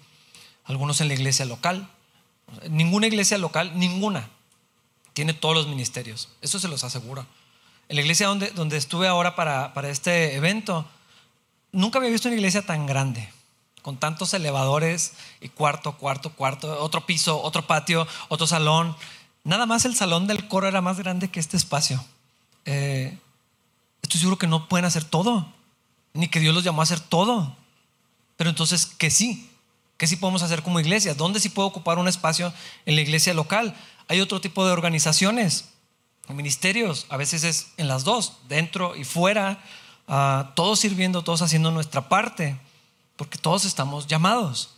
[0.66, 1.90] Algunos en la iglesia local.
[2.70, 4.30] Ninguna iglesia local, ninguna,
[5.12, 6.30] tiene todos los ministerios.
[6.42, 7.26] Eso se los aseguro.
[7.90, 10.86] En la iglesia donde, donde estuve ahora para, para este evento,
[11.74, 13.30] nunca había visto una iglesia tan grande
[13.82, 18.96] con tantos elevadores y cuarto, cuarto, cuarto, otro piso, otro patio, otro salón.
[19.44, 22.04] Nada más el salón del coro era más grande que este espacio.
[22.66, 23.18] Eh,
[24.02, 25.48] estoy seguro que no pueden hacer todo,
[26.14, 27.56] ni que Dios los llamó a hacer todo.
[28.36, 29.50] Pero entonces, ¿qué sí?
[29.98, 31.16] ¿Qué sí podemos hacer como iglesia?
[31.16, 32.54] ¿Dónde sí puedo ocupar un espacio
[32.86, 33.76] en la iglesia local?
[34.08, 35.70] Hay otro tipo de organizaciones,
[36.30, 39.64] ministerios, a veces es en las dos, dentro y fuera,
[40.08, 42.60] ah, todos sirviendo, todos haciendo nuestra parte,
[43.18, 44.70] porque todos estamos llamados.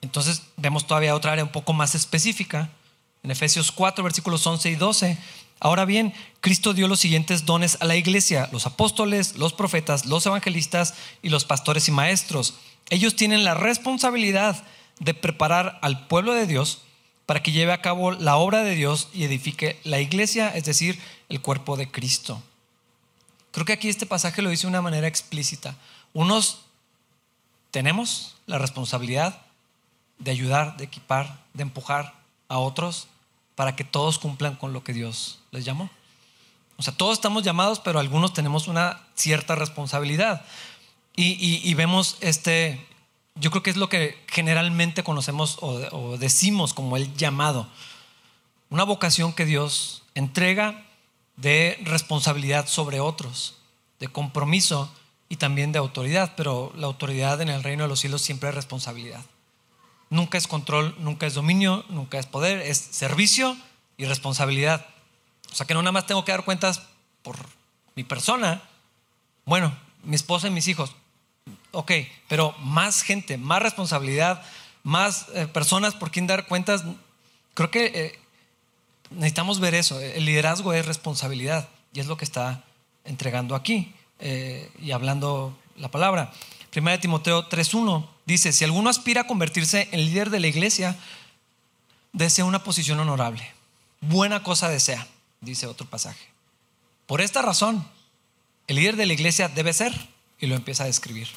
[0.00, 2.70] Entonces vemos todavía otra área un poco más específica.
[3.24, 5.18] En Efesios 4, versículos 11 y 12,
[5.60, 10.24] Ahora bien, Cristo dio los siguientes dones a la iglesia, los apóstoles, los profetas, los
[10.24, 12.54] evangelistas y los pastores y maestros.
[12.90, 14.62] Ellos tienen la responsabilidad
[15.00, 16.82] de preparar al pueblo de Dios
[17.26, 20.98] para que lleve a cabo la obra de Dios y edifique la iglesia, es decir,
[21.28, 22.40] el cuerpo de Cristo.
[23.50, 25.76] Creo que aquí este pasaje lo dice de una manera explícita.
[26.14, 26.60] Unos
[27.70, 29.40] tenemos la responsabilidad
[30.18, 32.14] de ayudar, de equipar, de empujar
[32.48, 33.08] a otros
[33.54, 35.90] para que todos cumplan con lo que Dios les llamó.
[36.76, 40.44] O sea, todos estamos llamados, pero algunos tenemos una cierta responsabilidad.
[41.20, 42.86] Y, vemos este,
[43.34, 47.66] yo creo que es lo que generalmente conocemos o, decimos como el llamado.
[48.70, 50.84] Una vocación que Dios entrega
[51.34, 53.56] de responsabilidad sobre otros,
[53.98, 54.92] de compromiso
[55.28, 58.54] y también de autoridad, pero la autoridad en el reino de los cielos siempre es
[58.54, 59.24] responsabilidad.
[60.10, 63.56] Nunca es control, nunca es dominio, nunca es poder, es servicio
[63.98, 64.86] y responsabilidad.
[65.52, 66.82] O sea que no nada más tengo que dar cuentas
[67.22, 67.36] por
[67.94, 68.62] mi persona.
[69.44, 70.94] Bueno, mi esposa y mis hijos.
[71.72, 71.92] Ok,
[72.28, 74.42] pero más gente, más responsabilidad,
[74.82, 76.84] más eh, personas por quien dar cuentas.
[77.52, 78.18] Creo que eh,
[79.10, 80.00] necesitamos ver eso.
[80.00, 82.64] El liderazgo es responsabilidad y es lo que está
[83.04, 86.32] entregando aquí eh, y hablando la palabra.
[86.70, 90.96] Primera de Timoteo 3.1 dice, si alguno aspira a convertirse en líder de la iglesia,
[92.12, 93.50] desea una posición honorable.
[94.00, 95.06] Buena cosa desea.
[95.40, 96.28] dice otro pasaje.
[97.06, 97.86] Por esta razón,
[98.66, 99.94] el líder de la iglesia debe ser,
[100.38, 101.28] y lo empieza a describir,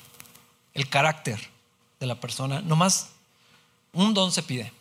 [0.73, 1.39] el carácter
[1.99, 2.61] de la persona.
[2.61, 3.11] No más
[3.93, 4.71] un don se pide.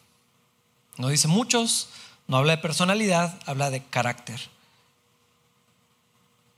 [0.97, 1.89] No dice muchos,
[2.27, 4.41] no habla de personalidad, habla de carácter,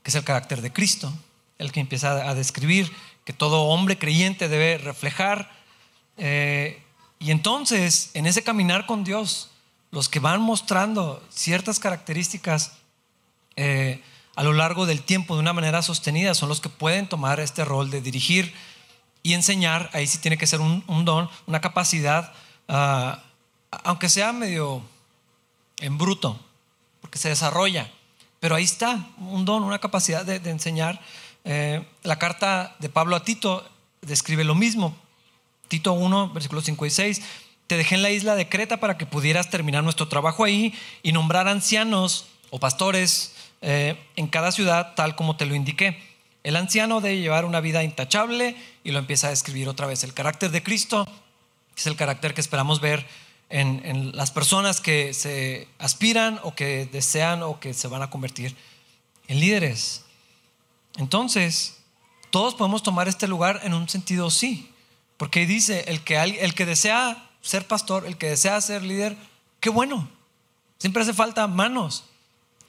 [0.01, 1.13] que es el carácter de Cristo,
[1.57, 2.91] el que empieza a describir
[3.25, 5.51] que todo hombre creyente debe reflejar.
[6.17, 6.81] Eh,
[7.19, 9.49] y entonces, en ese caminar con Dios,
[9.91, 12.73] los que van mostrando ciertas características
[13.55, 14.01] eh,
[14.35, 17.63] a lo largo del tiempo de una manera sostenida son los que pueden tomar este
[17.63, 18.53] rol de dirigir
[19.21, 19.89] y enseñar.
[19.93, 22.33] Ahí sí tiene que ser un, don, una capacidad,
[22.67, 23.23] ah,
[23.83, 24.81] aunque sea medio
[25.79, 26.39] en bruto,
[27.01, 27.89] porque se desarrolla.
[28.39, 30.99] Pero ahí está, un don, una capacidad de, enseñar.
[31.45, 33.67] Eh, la carta de Pablo a Tito
[34.01, 34.95] describe lo mismo.
[35.67, 37.21] Tito 1, versículos 5 y 6.
[37.67, 41.11] Te dejé en la isla de Creta para que pudieras terminar nuestro trabajo ahí y
[41.11, 45.97] nombrar ancianos o pastores eh, en cada ciudad tal como te lo indiqué.
[46.43, 50.03] El anciano debe llevar una vida intachable y lo empieza a describir otra vez.
[50.03, 51.07] El carácter de Cristo
[51.75, 53.05] es el carácter que esperamos ver
[53.49, 58.55] en, las personas que se aspiran o que desean o que se van a convertir
[59.27, 60.02] en líderes.
[60.97, 61.77] Entonces,
[62.29, 64.71] todos podemos tomar este lugar en un sentido sí,
[65.17, 69.17] porque dice, el que, el que desea ser pastor, el que desea ser líder,
[69.59, 70.09] qué bueno.
[70.77, 72.05] Siempre hace falta manos.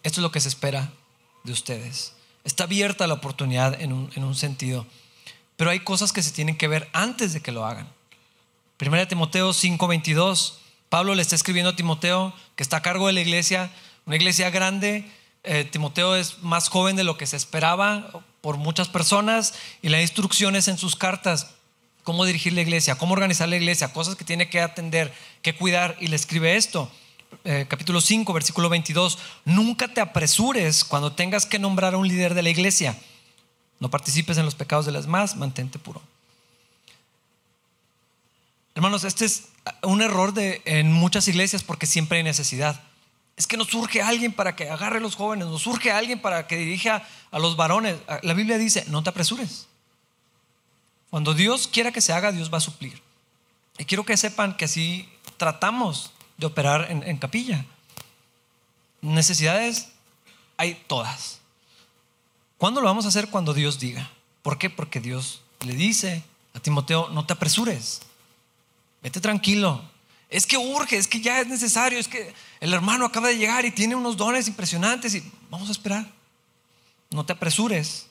[0.02, 0.92] Esto es lo que se espera
[1.44, 2.14] de ustedes.
[2.44, 4.86] Está abierta la oportunidad en un, en un sentido,
[5.56, 7.88] pero hay cosas que se tienen que ver antes de que lo hagan.
[8.76, 10.58] Primera Timoteo 5:22
[10.94, 13.68] Pablo le está escribiendo a Timoteo, que está a cargo de la iglesia,
[14.06, 15.10] una iglesia grande.
[15.44, 19.98] Eh, Timoteo es más joven de lo que se esperaba por muchas personas y le
[19.98, 21.54] da instrucciones en sus cartas
[22.02, 25.96] cómo dirigir la iglesia, cómo organizar la iglesia, cosas que tiene que atender, que cuidar
[26.00, 26.90] y le escribe esto.
[27.44, 32.34] Eh, capítulo 5, versículo 22, nunca te apresures cuando tengas que nombrar a un líder
[32.34, 32.96] de la iglesia.
[33.80, 36.00] No participes en los pecados de las más, mantente puro.
[38.74, 39.48] Hermanos, este es
[39.82, 42.80] un error de, en muchas iglesias porque siempre hay necesidad.
[43.36, 46.46] Es que nos surge alguien para que agarre a los jóvenes, nos surge alguien para
[46.46, 47.96] que dirija a los varones.
[48.22, 49.66] La Biblia dice, no te apresures.
[51.10, 53.00] Cuando Dios quiera que se haga, Dios va a suplir.
[53.78, 57.64] Y quiero que sepan que así tratamos de operar en, capilla.
[59.00, 59.90] Necesidades
[60.56, 61.40] hay todas.
[62.58, 63.28] ¿Cuándo lo vamos a hacer?
[63.28, 64.10] Cuando Dios diga.
[64.42, 64.70] ¿Por qué?
[64.70, 66.22] Porque Dios le dice
[66.54, 68.02] a Timoteo, no te apresures.
[69.02, 69.82] Vete tranquilo.
[70.30, 73.64] Es que urge, es que ya es necesario, es que el hermano acaba de llegar
[73.64, 76.06] y tiene unos dones impresionantes y vamos a esperar.
[77.10, 78.06] No te apresures,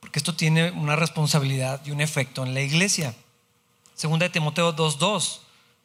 [0.00, 3.14] porque esto tiene una responsabilidad y un efecto en la iglesia.
[3.94, 5.40] Segunda de Timoteo 2.2.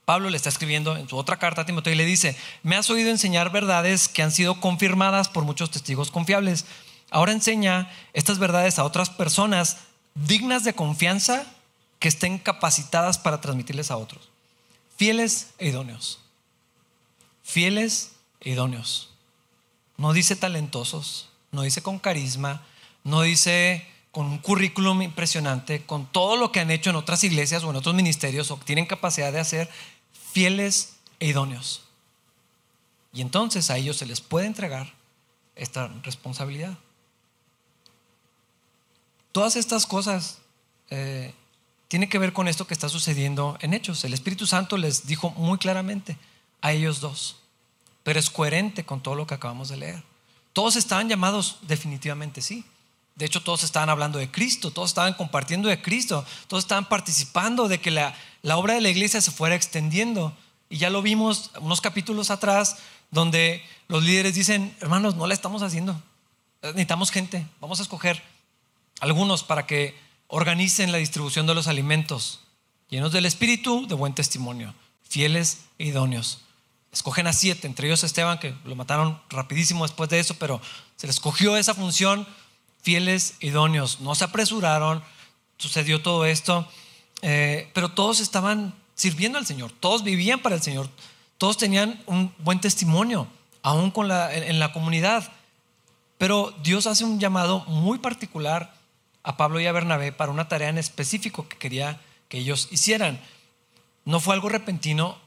[0.06, 2.90] Pablo le está escribiendo en su otra carta a Timoteo y le dice, me has
[2.90, 6.66] oído enseñar verdades que han sido confirmadas por muchos testigos confiables.
[7.12, 9.78] Ahora enseña estas verdades a otras personas
[10.16, 11.46] dignas de confianza
[12.00, 14.30] que estén capacitadas para transmitirles a otros.
[14.98, 16.20] Fieles e idóneos.
[17.44, 19.10] Fieles e idóneos.
[19.96, 22.64] No dice talentosos, no dice con carisma,
[23.04, 27.64] no dice con un currículum impresionante, con todo lo que han hecho en otras iglesias
[27.64, 29.70] o en otros ministerios o tienen capacidad de hacer,
[30.34, 31.84] fieles e idóneos.
[33.14, 34.94] Y entonces a ellos se les puede entregar
[35.56, 36.78] esta responsabilidad.
[39.32, 40.40] Todas estas cosas
[40.90, 41.34] eh,
[41.88, 44.04] tiene que ver con esto que está sucediendo en Hechos.
[44.04, 46.18] El Espíritu Santo les dijo muy claramente
[46.62, 47.38] a ellos dos,
[48.04, 50.04] pero es coherente con todo lo que acabamos de leer.
[50.54, 52.66] Todos estaban llamados definitivamente sí.
[53.16, 57.68] De hecho, todos estaban hablando de Cristo, todos estaban compartiendo de Cristo, todos estaban participando
[57.68, 58.16] de que la,
[58.56, 60.36] obra de la iglesia se fuera extendiendo.
[60.70, 62.78] Y ya lo vimos unos capítulos atrás,
[63.10, 66.00] donde los líderes dicen, hermanos, no la estamos haciendo,
[66.62, 68.22] necesitamos gente, vamos a escoger
[69.00, 69.96] algunos para que
[70.28, 72.42] organicen la distribución de los alimentos,
[72.90, 76.42] llenos del Espíritu, de buen testimonio, fieles e idóneos.
[76.92, 80.62] Escogen a siete, entre ellos Esteban, que lo mataron rapidísimo después de eso, pero
[80.96, 82.28] se les escogió esa función,
[82.82, 84.00] fieles e idóneos.
[84.02, 85.04] No se apresuraron,
[85.58, 86.68] sucedió todo esto,
[87.22, 90.90] eh, pero todos estaban sirviendo al Señor, todos vivían para el Señor,
[91.38, 93.28] todos tenían un buen testimonio,
[93.62, 95.32] aún con la, en la comunidad.
[96.18, 98.77] Pero Dios hace un llamado muy particular
[99.28, 103.20] a Pablo y a Bernabé para una tarea en específico que quería que ellos hicieran.
[104.06, 105.18] No fue algo repentino,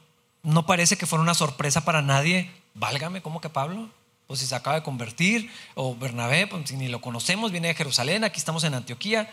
[0.41, 2.49] no parece que fuera una sorpresa para nadie.
[2.73, 3.89] Válgame, ¿cómo que Pablo?
[4.25, 7.75] Pues si se acaba de convertir, o Bernabé, pues si ni lo conocemos, viene de
[7.75, 9.31] Jerusalén, aquí estamos en Antioquía.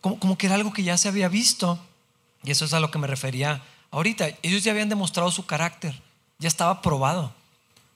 [0.00, 1.78] Como, como que era algo que ya se había visto.
[2.42, 4.30] Y eso es a lo que me refería ahorita.
[4.40, 5.94] Ellos ya habían demostrado su carácter,
[6.38, 7.34] ya estaba probado.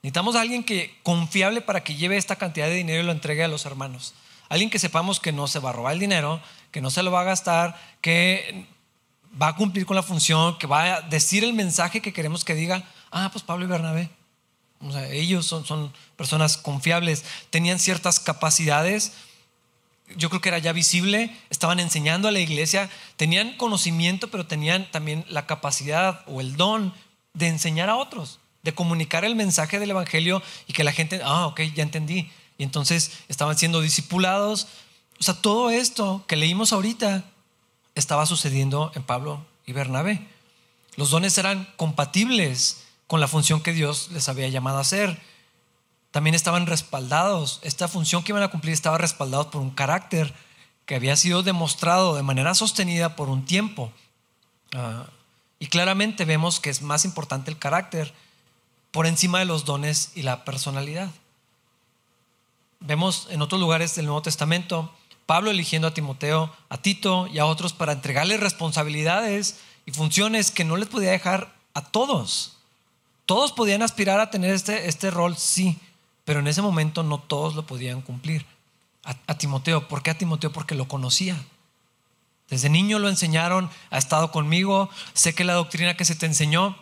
[0.03, 3.43] Necesitamos a alguien que confiable para que lleve esta cantidad de dinero y lo entregue
[3.43, 4.13] a los hermanos.
[4.51, 7.11] Alguien que sepamos que no se va a robar el dinero, que no se lo
[7.11, 8.67] va a gastar, que
[9.41, 12.55] va a cumplir con la función, que va a decir el mensaje que queremos que
[12.55, 12.85] diga.
[13.11, 14.11] Ah, pues Pablo y Bernabé.
[15.11, 19.13] Ellos son, son personas confiables, tenían ciertas capacidades.
[20.17, 24.91] Yo creo que era ya visible, estaban enseñando a la iglesia, tenían conocimiento, pero tenían
[24.91, 26.93] también la capacidad o el don
[27.33, 31.47] de enseñar a otros de comunicar el mensaje del Evangelio y que la gente, ah,
[31.47, 32.31] ok, ya entendí.
[32.61, 34.69] Y entonces estaban siendo discipulados.
[35.19, 37.25] O sea, todo esto que leímos ahorita
[37.95, 40.29] estaba sucediendo en Pablo y Bernabé.
[40.97, 45.23] Los dones eran compatibles con la función que Dios les había llamado a hacer.
[46.11, 47.61] También estaban respaldados.
[47.63, 50.35] Esta función que iban a cumplir estaba respaldada por un carácter
[50.85, 53.91] que había sido demostrado de manera sostenida por un tiempo.
[54.75, 55.07] Ah,
[55.59, 58.13] y claramente vemos que es más importante el carácter
[58.91, 61.11] por encima de los dones y la personalidad.
[62.81, 64.91] Vemos en otros lugares del Nuevo Testamento
[65.31, 70.65] Pablo eligiendo a Timoteo, a Tito y a otros para entregarles responsabilidades y funciones que
[70.65, 72.57] no les podía dejar a todos.
[73.27, 75.79] Todos podían aspirar a tener este, este rol, sí,
[76.25, 78.45] pero en ese momento no todos lo podían cumplir.
[79.05, 80.51] A, a Timoteo, ¿por qué a Timoteo?
[80.51, 81.41] Porque lo conocía.
[82.49, 86.77] Desde niño lo enseñaron, ha estado conmigo, sé que la doctrina que se te enseñó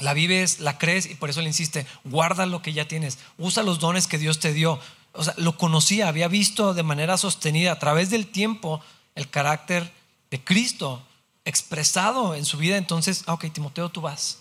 [0.00, 3.62] la vives, la crees y por eso le insiste, guarda lo que ya tienes, usa
[3.62, 4.80] los dones que Dios te dio.
[5.14, 8.80] O sea, lo conocía, había visto de manera sostenida a través del tiempo
[9.14, 9.92] el carácter
[10.30, 11.02] de Cristo
[11.44, 12.76] expresado en su vida.
[12.76, 14.40] Entonces, ah, ok, Timoteo, tú vas.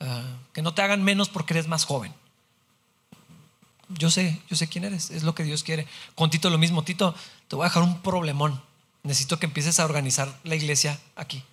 [0.00, 2.12] Ah, que no te hagan menos porque eres más joven.
[3.88, 5.86] Yo sé, yo sé quién eres, es lo que Dios quiere.
[6.14, 7.14] Con Tito lo mismo, Tito,
[7.48, 8.62] te voy a dejar un problemón.
[9.02, 11.44] Necesito que empieces a organizar la iglesia aquí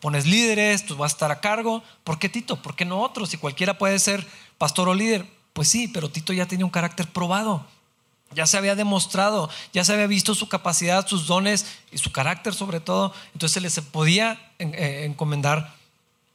[0.00, 1.82] pones líderes, tú vas a estar a cargo.
[2.04, 2.60] ¿Por qué Tito?
[2.62, 3.26] ¿Por qué no otro?
[3.26, 4.26] Si cualquiera puede ser
[4.56, 5.26] pastor o líder.
[5.52, 7.66] Pues sí, pero Tito ya tenía un carácter probado.
[8.32, 12.54] Ya se había demostrado, ya se había visto su capacidad, sus dones y su carácter
[12.54, 13.12] sobre todo.
[13.32, 15.74] Entonces se les podía eh, encomendar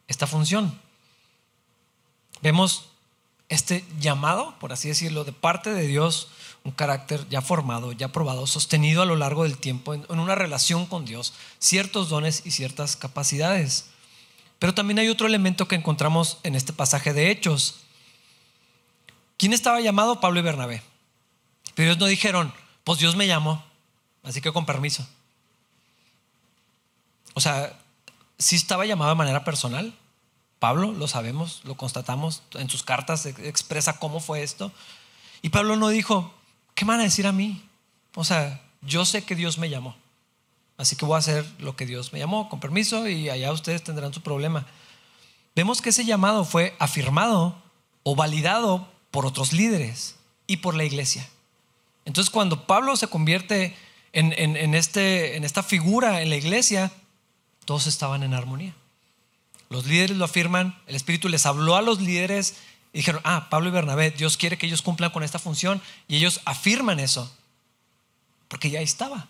[0.07, 0.79] esta función.
[2.41, 2.89] Vemos
[3.49, 6.29] este llamado, por así decirlo, de parte de Dios
[6.63, 10.85] un carácter ya formado, ya probado, sostenido a lo largo del tiempo en, una relación
[10.85, 13.89] con Dios, ciertos dones y ciertas capacidades.
[14.59, 17.81] Pero también hay otro elemento que encontramos en este pasaje de Hechos.
[19.37, 20.21] ¿Quién estaba llamado?
[20.21, 20.81] Pablo y Bernabé.
[21.75, 23.63] Pero ellos no dijeron, pues Dios me llamó,
[24.23, 25.07] así que con permiso.
[27.33, 27.77] O sea,
[28.37, 29.93] sí estaba llamado de manera personal.
[30.59, 34.71] Pablo, lo sabemos, lo constatamos, en sus cartas expresa cómo fue esto.
[35.41, 36.33] Y Pablo no dijo,
[36.75, 37.67] ¿qué van a decir a mí?
[38.15, 39.95] O sea, yo sé que Dios me llamó.
[40.77, 43.83] Así que voy a hacer lo que Dios me llamó, con permiso, y allá ustedes
[43.83, 44.65] tendrán su problema.
[45.55, 47.61] Vemos que ese llamado fue afirmado
[48.03, 50.15] o validado por otros líderes
[50.47, 51.27] y por la iglesia.
[52.05, 53.75] Entonces, cuando Pablo se convierte
[54.11, 56.91] en, en, este, en esta figura en la iglesia,
[57.65, 58.75] todos estaban en armonía.
[59.69, 62.55] Los líderes lo afirman, el Espíritu les habló a los líderes
[62.93, 65.81] y dijeron, ah, Pablo y Bernabé, Dios quiere que ellos cumplan con esta función.
[66.07, 67.35] Y ellos afirman eso,
[68.47, 69.27] porque ya estaba.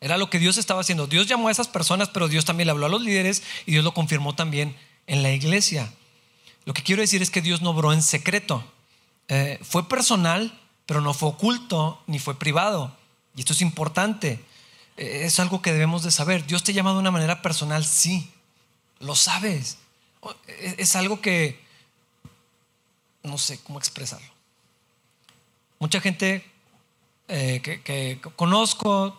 [0.00, 1.06] Era lo que Dios estaba haciendo.
[1.06, 3.84] Dios llamó a esas personas, pero Dios también le habló a los líderes y Dios
[3.84, 5.92] lo confirmó también en la iglesia.
[6.66, 8.62] Lo que quiero decir es que Dios no obró en secreto.
[9.28, 12.96] Eh, fue personal, pero no fue oculto ni fue privado.
[13.36, 14.42] Y esto es importante.
[14.96, 16.46] Eh, es algo que debemos de saber.
[16.46, 18.32] Dios te llama de una manera personal, sí.
[18.98, 19.76] Lo sabes.
[20.56, 21.62] Es algo que
[23.22, 24.32] no sé cómo expresarlo.
[25.78, 26.50] Mucha gente
[27.28, 29.14] eh, que, conozco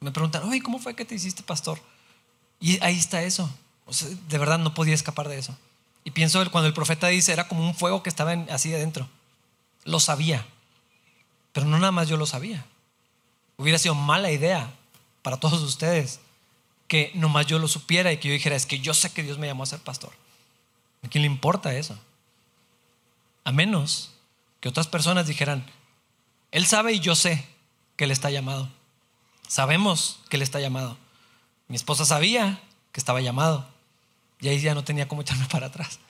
[0.00, 1.80] me preguntan, oye, ¿cómo fue que te hiciste pastor?
[2.60, 3.48] Y ahí está eso.
[4.28, 5.56] de verdad no podía escapar de eso.
[6.04, 9.08] Y pienso cuando el profeta dice, era como un fuego que estaba así adentro.
[9.84, 10.46] Lo sabía.
[11.54, 12.66] Pero no nada más yo lo sabía.
[13.56, 14.74] Hubiera sido mala idea
[15.22, 16.20] para todos ustedes
[16.88, 19.38] que nomás yo lo supiera y que yo dijera, es que yo sé que Dios
[19.38, 20.12] me llamó a ser pastor.
[21.02, 21.96] ¿A quién le importa eso?
[23.44, 24.10] A menos
[24.60, 25.64] que otras personas dijeran,
[26.50, 27.46] Él sabe y yo sé
[27.96, 28.68] que Él está llamado.
[29.46, 30.98] Sabemos que Él está llamado.
[31.68, 33.64] Mi esposa sabía que estaba llamado.
[34.40, 36.00] Y ahí ya no tenía cómo echarme para atrás.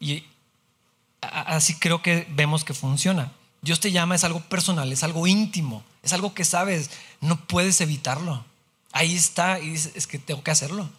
[0.00, 0.24] Y
[1.20, 3.30] así creo que vemos que funciona.
[3.62, 6.90] Dios te llama, es algo personal, es algo íntimo, es algo que sabes,
[7.20, 8.44] no puedes evitarlo.
[8.90, 10.90] Ahí está y dices, es que tengo que hacerlo.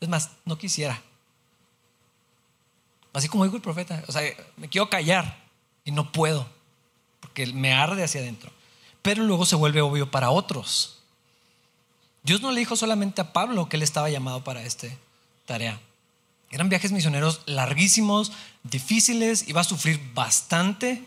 [0.00, 1.02] Es más, no quisiera.
[3.12, 4.22] Así como dijo el profeta, o sea,
[4.56, 5.44] me quiero callar
[5.84, 6.48] y no puedo,
[7.20, 8.50] porque me arde hacia adentro.
[9.02, 11.00] Pero luego se vuelve obvio para otros.
[12.22, 14.86] Dios no le dijo solamente a Pablo que él estaba llamado para esta
[15.46, 15.80] tarea.
[16.50, 18.30] Eran viajes misioneros larguísimos,
[18.62, 21.04] difíciles, iba a sufrir bastante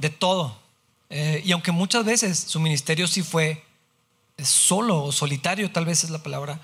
[0.00, 0.56] de todo.
[1.10, 3.64] Eh, y aunque muchas veces su ministerio sí fue
[4.42, 6.60] solo o solitario, tal vez es la palabra,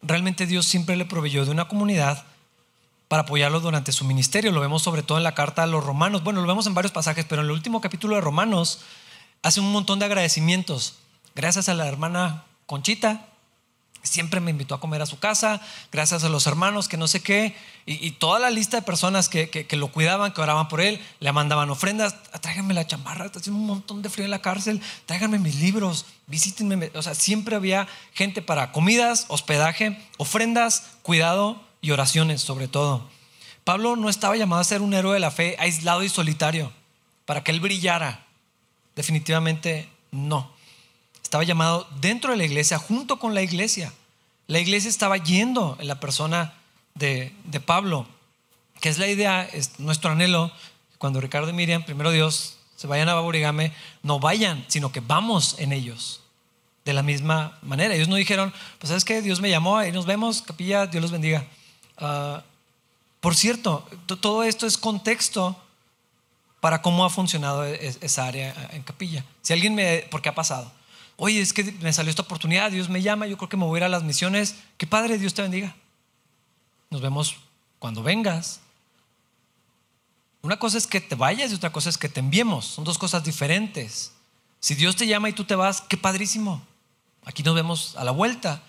[0.00, 2.24] realmente Dios siempre le proveyó de una comunidad
[3.08, 4.52] para apoyarlo durante su ministerio.
[4.52, 6.24] Lo vemos sobre todo en la carta a los romanos.
[6.24, 8.80] Bueno, lo vemos en varios pasajes, pero en el último capítulo de Romanos
[9.42, 10.94] hace un montón de agradecimientos.
[11.34, 13.26] Gracias a la hermana Conchita,
[14.02, 17.22] siempre me invitó a comer a su casa, gracias a los hermanos que no sé
[17.22, 17.54] qué,
[17.86, 21.70] y, toda la lista de personas que, lo cuidaban, que oraban por él, le mandaban
[21.70, 25.56] ofrendas, tráiganme la chamarra, está haciendo un montón de frío en la cárcel, tráiganme mis
[25.56, 32.68] libros, visítenme, o sea, siempre había gente para comidas, hospedaje, ofrendas, cuidado y oraciones sobre
[32.68, 33.08] todo.
[33.64, 36.72] Pablo no estaba llamado a ser un héroe de la fe aislado y solitario,
[37.24, 38.26] para que él brillara.
[38.94, 40.52] Definitivamente no.
[41.32, 43.90] Estaba llamado dentro de la iglesia, junto con la iglesia.
[44.48, 46.52] La iglesia estaba yendo en la persona
[46.94, 47.32] de,
[47.64, 48.06] Pablo,
[48.82, 50.52] que es la idea, es nuestro anhelo.
[50.98, 53.72] Cuando Ricardo y Miriam, primero Dios, se vayan a Baborigame,
[54.02, 56.20] no vayan, sino que vamos en ellos.
[56.84, 57.94] De la misma manera.
[57.94, 61.12] Ellos no dijeron, pues sabes que Dios me llamó, y nos vemos, capilla, Dios los
[61.12, 61.46] bendiga.
[61.96, 62.42] Ah,
[63.20, 63.88] por cierto,
[64.20, 65.56] todo esto es contexto
[66.60, 69.24] para cómo ha funcionado e-, esa área en capilla.
[69.40, 70.70] Si alguien me, ¿por qué ha pasado?
[71.16, 73.76] Oye, es que me salió esta oportunidad, Dios me llama, yo creo que me voy
[73.76, 74.56] a ir a las misiones.
[74.76, 75.74] Que padre, Dios te bendiga.
[76.90, 77.36] Nos vemos
[77.78, 78.60] cuando vengas.
[80.42, 82.66] Una cosa es que te vayas y otra cosa es que te enviemos.
[82.66, 84.12] Son dos cosas diferentes.
[84.60, 86.62] Si Dios te llama y tú te vas, qué padrísimo.
[87.24, 88.62] Aquí nos vemos a la vuelta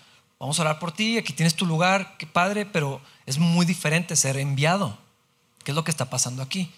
[0.44, 4.14] vamos a orar por ti, aquí tienes tu lugar, qué padre, pero es muy diferente
[4.14, 4.98] ser enviado.
[5.64, 6.70] ¿Qué es lo que está pasando aquí?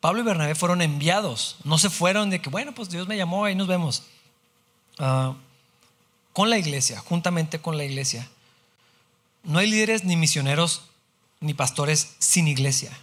[0.00, 3.44] Pablo y Bernabé fueron enviados, no se fueron de que, bueno, pues Dios me llamó,
[3.44, 4.04] ahí nos vemos.
[4.98, 5.34] Ah,
[6.32, 8.28] con la iglesia, juntamente con la iglesia.
[9.42, 10.82] No hay líderes ni misioneros
[11.40, 12.96] ni pastores sin iglesia.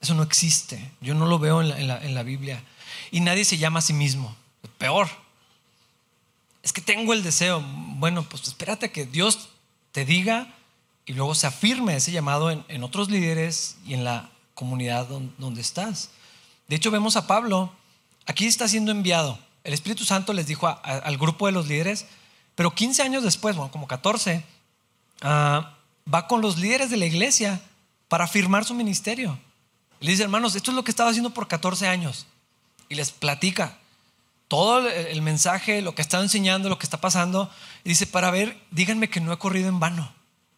[0.00, 0.92] Eso no existe.
[1.00, 2.62] Yo no lo veo en la, en la Biblia.
[3.10, 4.34] Y nadie se llama a sí mismo.
[4.78, 5.08] Peor,
[6.62, 7.62] es que tengo el deseo.
[7.96, 9.48] Bueno, pues espérate que Dios
[9.92, 10.54] te diga
[11.08, 16.10] y luego se afirme ese llamado en, otros líderes y en la comunidad donde, estás.
[16.68, 17.72] De hecho, vemos a Pablo,
[18.26, 19.38] aquí está siendo enviado.
[19.68, 22.06] El Espíritu Santo les dijo al grupo de los líderes,
[22.54, 24.42] pero 15 años después, bueno, como 14,
[25.20, 25.74] ah,
[26.12, 27.60] va con los líderes de la iglesia
[28.08, 29.38] para afirmar su ministerio.
[30.00, 32.24] Le dice, hermanos, esto es lo que estaba haciendo por 14 años.
[32.88, 33.76] Y les platica
[34.48, 37.50] todo el mensaje, lo que está enseñando, lo que está pasando.
[37.84, 40.10] Y dice, para ver, díganme que no he corrido en vano.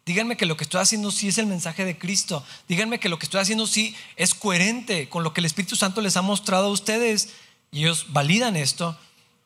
[0.05, 2.45] Díganme que lo que estoy haciendo sí es el mensaje de Cristo.
[2.69, 5.99] Díganme que lo que estoy haciendo sí es coherente con lo que el Espíritu Santo
[5.99, 7.33] les ha mostrado a ustedes.
[7.71, 8.97] Y ellos validan esto.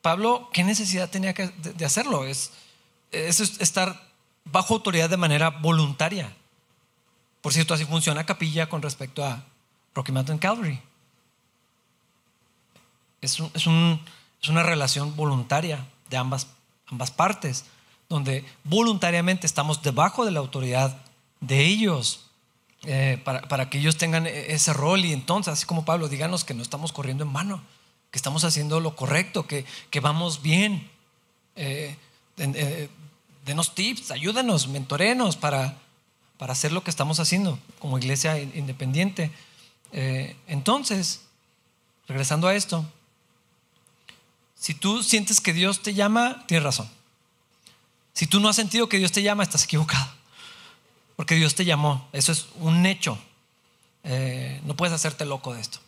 [0.01, 2.25] Pablo, ¿qué necesidad tenía de hacerlo?
[2.25, 2.51] Es,
[3.11, 4.09] es estar
[4.43, 6.35] bajo autoridad de manera voluntaria.
[7.41, 9.43] Por cierto, así funciona Capilla con respecto a
[9.93, 10.81] Rocky Mountain Calvary.
[13.21, 14.01] es un
[14.45, 16.45] es una relación voluntaria de ambas,
[16.85, 17.65] ambas partes,
[18.09, 21.01] donde voluntariamente estamos debajo de la autoridad
[21.39, 22.27] de ellos.
[22.83, 26.53] Eh, para, que ellos tengan e, ese rol y entonces, así como Pablo, díganos que
[26.53, 27.63] no estamos corriendo en mano,
[28.15, 30.89] que estamos haciendo lo correcto, que, que vamos bien.
[31.57, 31.97] Eh,
[32.37, 32.89] eh,
[33.45, 35.77] denos tips, ayúdenos, mentorenos para,
[36.37, 39.31] para hacer lo que estamos haciendo como iglesia independiente.
[39.91, 41.23] entonces,
[42.07, 42.85] regresando a esto,
[44.55, 46.89] si tú sientes que Dios te llama, tienes razón.
[48.13, 50.07] Si tú no has sentido que Dios te llama, estás equivocado.
[51.17, 52.07] Porque Dios te llamó.
[52.13, 53.19] Eso es un hecho.
[54.05, 55.79] Eh, no puedes hacerte loco de esto.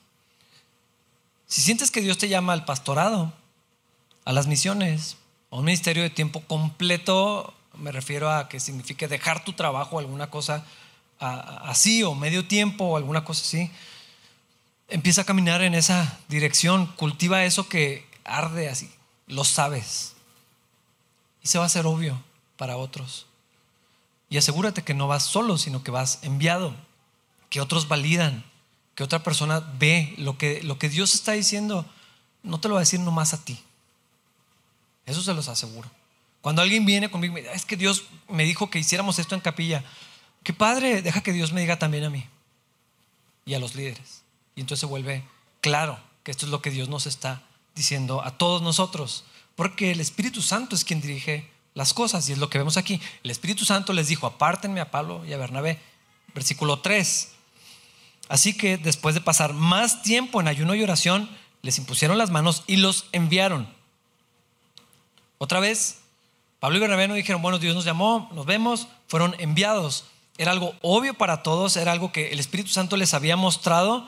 [1.47, 3.33] Si sientes que Dios te llama al pastorado,
[4.25, 5.15] a las misiones,
[5.49, 10.29] a un ministerio de tiempo completo, me refiero a que signifique dejar tu trabajo, alguna
[10.29, 10.65] cosa
[11.19, 13.71] así, o medio tiempo, o alguna cosa así,
[14.89, 18.91] empieza a caminar en esa dirección, cultiva eso que arde así,
[19.27, 20.15] lo sabes.
[21.41, 22.21] Y se va a hacer obvio
[22.57, 23.25] para otros.
[24.29, 26.75] Y asegúrate que no vas solo, sino que vas enviado,
[27.49, 28.43] que otros validan,
[28.97, 31.85] que otra persona ve lo que, lo que Dios está diciendo.
[32.41, 33.59] No te lo va a decir nomás a ti.
[35.05, 35.87] Eso se los aseguro.
[36.41, 39.83] Cuando alguien viene conmigo es que Dios me dijo que hiciéramos esto en capilla.
[40.41, 42.25] Qué padre, deja que Dios me diga también a mí
[43.45, 44.23] y a los líderes.
[44.55, 45.23] Y entonces se vuelve
[45.61, 47.43] claro que esto es lo que Dios nos está
[47.75, 49.25] diciendo a todos nosotros,
[49.55, 52.99] porque el Espíritu Santo es quien dirige las cosas y es lo que vemos aquí.
[53.23, 55.79] El Espíritu Santo les dijo, apártenme a Pablo y a Bernabé,
[56.33, 57.36] versículo 3.
[58.29, 61.29] Así que después de pasar más tiempo en ayuno y oración,
[61.61, 63.67] les impusieron las manos y los enviaron.
[65.37, 65.99] Otra vez,
[66.59, 70.05] Pablo y Bernabé no dijeron, bueno, Dios nos llamó, nos vemos, fueron enviados.
[70.37, 74.07] era algo obvio para todos, era algo que el Espíritu Santo les había mostrado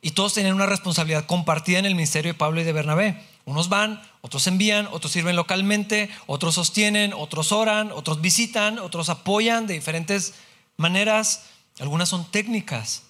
[0.00, 3.22] y todos tenían una responsabilidad compartida en el ministerio de Pablo y de Bernabé.
[3.44, 9.66] Unos van, otros envían, otros sirven localmente, otros sostienen, otros oran, otros visitan, otros apoyan
[9.66, 10.34] de diferentes
[10.76, 11.46] maneras.
[11.78, 13.04] Algunas son técnicas.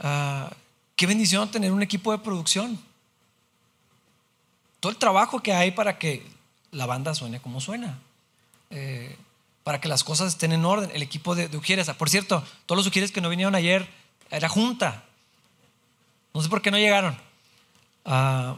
[0.00, 0.50] Ah,
[0.96, 2.78] qué bendición tener un equipo de producción.
[4.80, 6.26] Todo el trabajo que hay para que
[6.72, 7.98] la banda suene como suena.
[8.70, 9.16] Eh,
[9.62, 10.90] para que las cosas estén en orden.
[10.94, 11.88] El equipo de, Ujieres.
[11.90, 13.88] Por cierto, todos los Ujieres que no vinieron ayer,
[14.30, 15.04] era junta.
[16.32, 17.16] No sé por qué no llegaron.
[18.04, 18.56] Ah,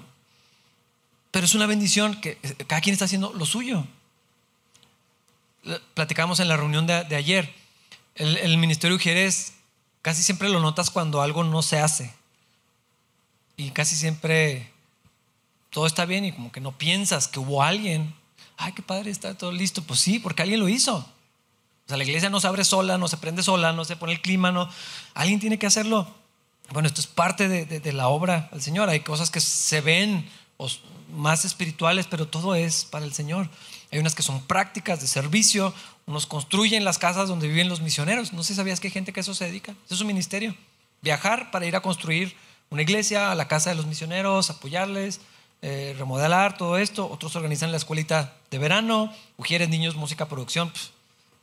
[1.32, 2.36] pero es una bendición que
[2.66, 3.84] cada quien está haciendo lo suyo.
[5.94, 7.52] Platicamos en la reunión de, ayer.
[8.14, 9.54] El, ministerio Ujieres
[10.02, 12.14] casi siempre lo notas cuando algo no se hace.
[13.56, 14.70] Y casi siempre
[15.70, 18.14] todo está bien y como que no piensas que hubo alguien
[18.62, 19.82] ay, qué padre, está todo listo.
[19.82, 20.96] Pues sí, porque alguien lo hizo.
[20.96, 24.12] O sea, la iglesia no se abre sola, no se prende sola, no se pone
[24.12, 24.68] el clima, no.
[25.14, 26.08] Alguien tiene que hacerlo.
[26.70, 28.88] Bueno, esto es parte de, la obra del Señor.
[28.88, 30.28] Hay cosas que se ven
[31.12, 33.50] más espirituales, pero todo es para el Señor.
[33.90, 35.74] Hay unas que son prácticas de servicio.
[36.06, 38.32] Unos construyen las casas donde viven los misioneros.
[38.32, 39.72] No sé si sabías que hay gente que a eso se dedica.
[39.84, 40.54] Eso es su ministerio.
[41.00, 42.34] Viajar para ir a construir
[42.70, 45.20] una iglesia, a la casa de los misioneros, apoyarles,
[45.60, 50.72] eh, remodelar todo esto, otros organizan la escuelita de verano, mujeres, niños, música, producción.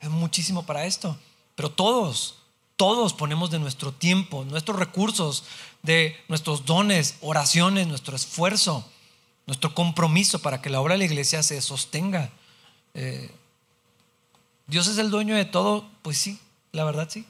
[0.01, 1.17] es muchísimo para esto.
[1.55, 2.39] Pero todos,
[2.75, 5.43] todos ponemos de nuestro tiempo, nuestros recursos,
[5.83, 8.85] de nuestros dones, oraciones, nuestro esfuerzo,
[9.45, 12.29] nuestro compromiso para que la obra de la iglesia se sostenga.
[12.93, 13.31] Eh,
[14.69, 16.39] Dios es el dueño de todo, pues sí,
[16.71, 17.25] la verdad sí.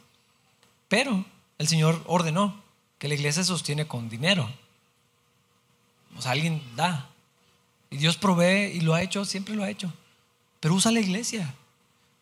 [0.89, 1.25] Pero
[1.57, 2.61] el Señor ordenó
[2.97, 4.49] que la iglesia se sostiene con dinero.
[6.17, 7.09] O sea, alguien da.
[7.89, 9.91] Y Dios provee y lo ha hecho, siempre lo ha hecho.
[10.59, 11.55] Pero usa la iglesia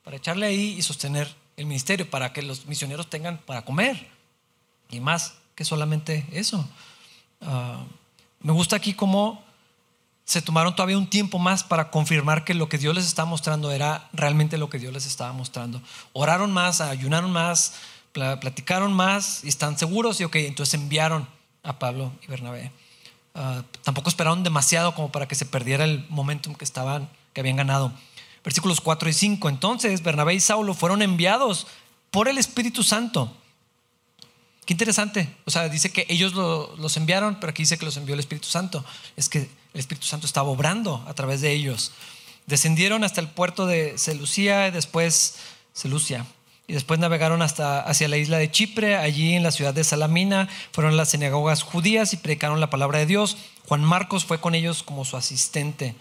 [0.03, 4.07] para echarle ahí y sostener el ministerio, para que los misioneros tengan para comer.
[4.91, 6.69] Y más que solamente eso.
[7.41, 7.83] Ah,
[8.41, 9.43] me gusta aquí cómo
[10.27, 13.71] se tomaron todavía un tiempo más para confirmar que lo que Dios les estaba mostrando
[13.71, 15.81] era realmente lo que Dios les estaba mostrando.
[16.11, 17.75] Oraron más, ayunaron más,
[18.11, 21.25] platicaron más y están seguros y ok, entonces enviaron
[21.63, 22.73] a Pablo y Bernabé.
[23.35, 27.55] Ah, tampoco esperaron demasiado como para que se perdiera el momentum que estaban, que habían
[27.55, 27.93] ganado.
[28.43, 29.47] Versículos 4 y 5.
[29.47, 31.67] Entonces Bernabé y Saulo fueron enviados
[32.11, 33.33] por el Espíritu Santo.
[34.65, 35.33] Qué interesante.
[35.45, 38.49] O sea, dice que ellos los enviaron, pero aquí dice que los envió el Espíritu
[38.49, 38.83] Santo.
[39.15, 41.91] Es que el Espíritu Santo estaba obrando a través de ellos.
[42.45, 45.35] Descendieron hasta el puerto de Seleucia y después
[46.67, 50.49] y después navegaron hasta hacia la isla de Chipre, allí en la ciudad de Salamina,
[50.71, 53.37] fueron a las sinagogas judías y predicaron la palabra de Dios.
[53.67, 55.95] Juan Marcos fue con ellos como su asistente.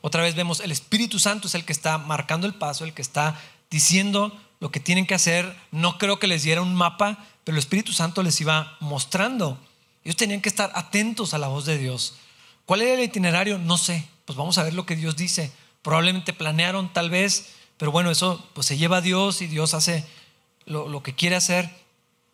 [0.00, 3.02] Otra vez vemos, el Espíritu Santo es el que está marcando el paso, el que
[3.02, 3.40] está
[3.70, 5.56] diciendo lo que tienen que hacer.
[5.70, 9.56] No creo que les diera un mapa, pero el Espíritu Santo les iba mostrando.
[10.04, 12.16] Ellos tenían que estar atentos a la voz de Dios.
[12.66, 13.58] ¿Cuál era el itinerario?
[13.58, 14.08] No sé.
[14.24, 15.52] Pues vamos a ver lo que Dios dice.
[15.82, 17.52] Probablemente planearon tal vez
[17.82, 20.06] pero bueno, eso pues se lleva a Dios y Dios hace
[20.66, 21.68] lo, que quiere hacer.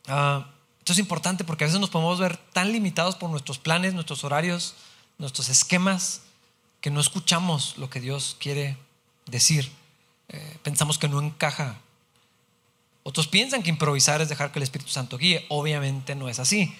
[0.06, 0.44] Uh,
[0.80, 4.24] esto es importante porque a veces nos podemos ver tan limitados por nuestros planes, nuestros
[4.24, 4.74] horarios,
[5.16, 6.20] nuestros esquemas,
[6.82, 8.76] que no escuchamos lo que Dios quiere
[9.24, 9.72] decir.
[10.28, 11.78] Eh, pensamos que no encaja.
[13.02, 15.46] Otros piensan que improvisar es dejar que el Espíritu Santo guíe.
[15.48, 16.76] Obviamente no es así.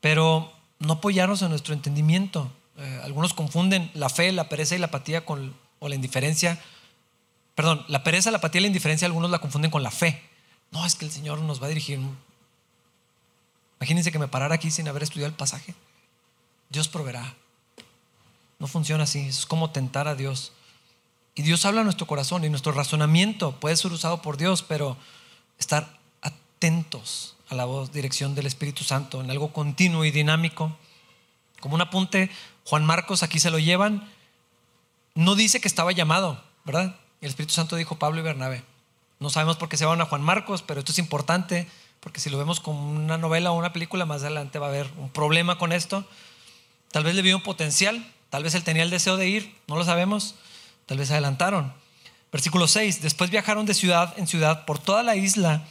[0.00, 2.50] Pero no apoyarnos en nuestro entendimiento.
[2.78, 6.58] Eh, algunos confunden la fe, la pereza y la apatía con, o la indiferencia
[7.54, 10.22] Perdón, la pereza, la apatía y la indiferencia, algunos la confunden con la fe.
[10.70, 12.00] No, es que el Señor nos va a dirigir.
[13.78, 15.74] Imagínense que me parara aquí sin haber estudiado el pasaje.
[16.70, 17.34] Dios proveerá.
[18.58, 19.20] No funciona así.
[19.20, 20.52] Es como tentar a Dios.
[21.34, 24.96] Y Dios habla a nuestro corazón y nuestro razonamiento puede ser usado por Dios, pero
[25.58, 30.74] estar atentos a la voz, dirección del Espíritu Santo en algo continuo y dinámico.
[31.60, 32.30] Como un apunte,
[32.64, 34.08] Juan Marcos aquí se lo llevan.
[35.14, 36.96] No dice que estaba llamado, ¿verdad?
[37.22, 38.64] el Espíritu Santo dijo Pablo y Bernabé.
[39.20, 41.68] No sabemos por qué se van a Juan Marcos, pero esto es importante
[42.00, 44.90] porque si lo vemos como una novela o una película, más adelante va a haber
[44.98, 46.04] un problema con esto.
[46.90, 49.76] Tal vez le vio un potencial, tal vez él tenía el deseo de ir, no
[49.76, 50.34] lo sabemos,
[50.86, 51.72] tal vez adelantaron.
[52.32, 55.64] Versículo 6, después viajaron de ciudad en ciudad por toda la isla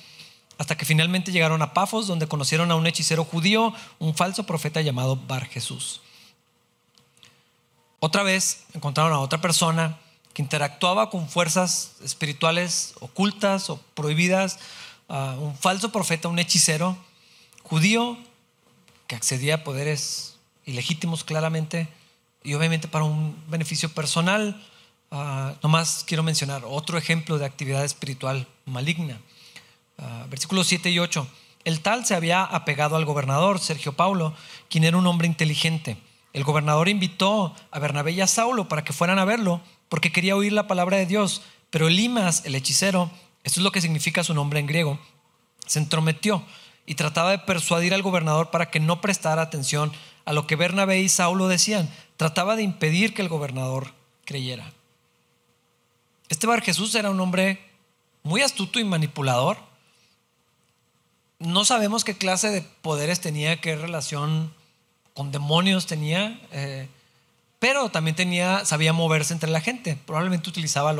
[0.57, 4.79] hasta que finalmente llegaron a Pafos, donde conocieron a un hechicero judío, un falso profeta
[4.79, 6.01] llamado Bar Jesús.
[8.03, 9.99] Otra vez encontraron a otra persona
[10.33, 14.57] que interactuaba con fuerzas espirituales ocultas o prohibidas,
[15.07, 16.97] un falso profeta, un hechicero
[17.61, 18.17] judío
[19.05, 21.87] que accedía a poderes ilegítimos claramente
[22.43, 24.59] y obviamente para un beneficio personal.
[25.11, 29.19] Uh, nomás quiero mencionar otro ejemplo de actividad espiritual maligna.
[29.99, 31.27] Ah, versículos 7 y 8.
[31.65, 34.33] El tal se había apegado al gobernador, Sergio Paulo,
[34.69, 35.97] quien era un hombre inteligente.
[36.33, 40.35] El gobernador invitó a Bernabé y a Saulo para que fueran a verlo, porque quería
[40.35, 41.41] oír la palabra de Dios.
[41.69, 43.11] Pero Elimas, el hechicero,
[43.43, 44.99] esto es lo que significa su nombre en griego,
[45.65, 46.43] se entrometió
[46.85, 49.91] y trataba de persuadir al gobernador para que no prestara atención
[50.25, 51.89] a lo que Bernabé y Saulo decían.
[52.17, 53.93] Trataba de impedir que el gobernador
[54.25, 54.71] creyera.
[56.29, 57.59] Este Bar Jesús era un hombre
[58.23, 59.57] muy astuto y manipulador.
[61.39, 64.53] No sabemos qué clase de poderes tenía, qué relación
[65.13, 66.87] con demonios tenía, eh,
[67.59, 69.97] pero también tenía, sabía moverse entre la gente.
[70.05, 70.95] Probablemente utilizaba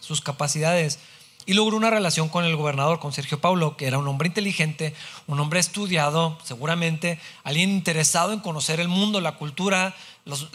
[0.00, 0.98] sus capacidades
[1.46, 4.94] y logró una relación con el gobernador, con Sergio Paulo, que era un hombre inteligente,
[5.26, 9.94] un hombre estudiado, seguramente, alguien interesado en conocer el mundo, la cultura,
[10.24, 10.50] los,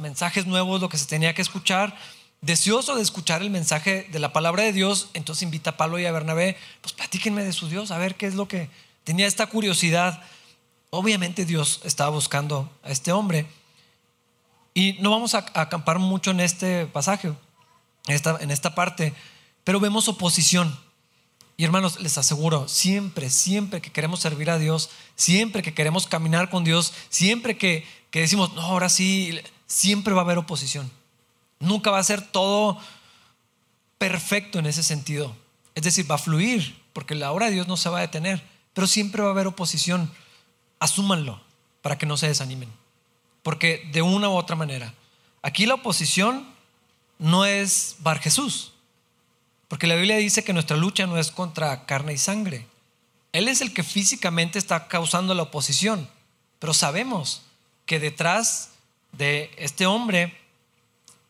[0.00, 1.96] mensajes nuevos, lo que se tenía que escuchar.
[2.40, 6.06] Deseoso de escuchar el mensaje de la palabra de Dios, entonces invita a Pablo y
[6.06, 8.70] a Bernabé, pues platíquenme de su Dios, a ver qué es lo que
[9.02, 10.22] tenía esta curiosidad.
[10.90, 13.46] Obviamente Dios estaba buscando a este hombre.
[14.74, 17.32] Y no vamos a, acampar mucho en este pasaje,
[18.06, 19.12] esta, en esta parte,
[19.64, 20.78] pero vemos oposición.
[21.56, 26.50] Y hermanos, les aseguro, siempre, siempre que queremos servir a Dios, siempre que queremos caminar
[26.50, 30.88] con Dios, siempre que, que decimos, no, ahora sí, siempre va a haber oposición.
[31.58, 32.78] Nunca va a ser todo
[33.98, 35.34] perfecto en ese sentido.
[35.74, 38.42] Es decir, va a fluir, porque la obra de Dios no se va a detener,
[38.72, 40.10] pero siempre va a haber oposición.
[40.78, 41.40] Asúmanlo
[41.82, 42.72] para que no se desanimen.
[43.42, 44.94] Porque de una u otra manera,
[45.42, 46.48] aquí la oposición
[47.18, 48.72] no es Bar Jesús,
[49.68, 52.66] porque la Biblia dice que nuestra lucha no es contra carne y sangre.
[53.32, 56.08] Él es el que físicamente está causando la oposición.
[56.58, 57.42] Pero sabemos
[57.86, 58.70] que detrás
[59.12, 60.36] de este hombre,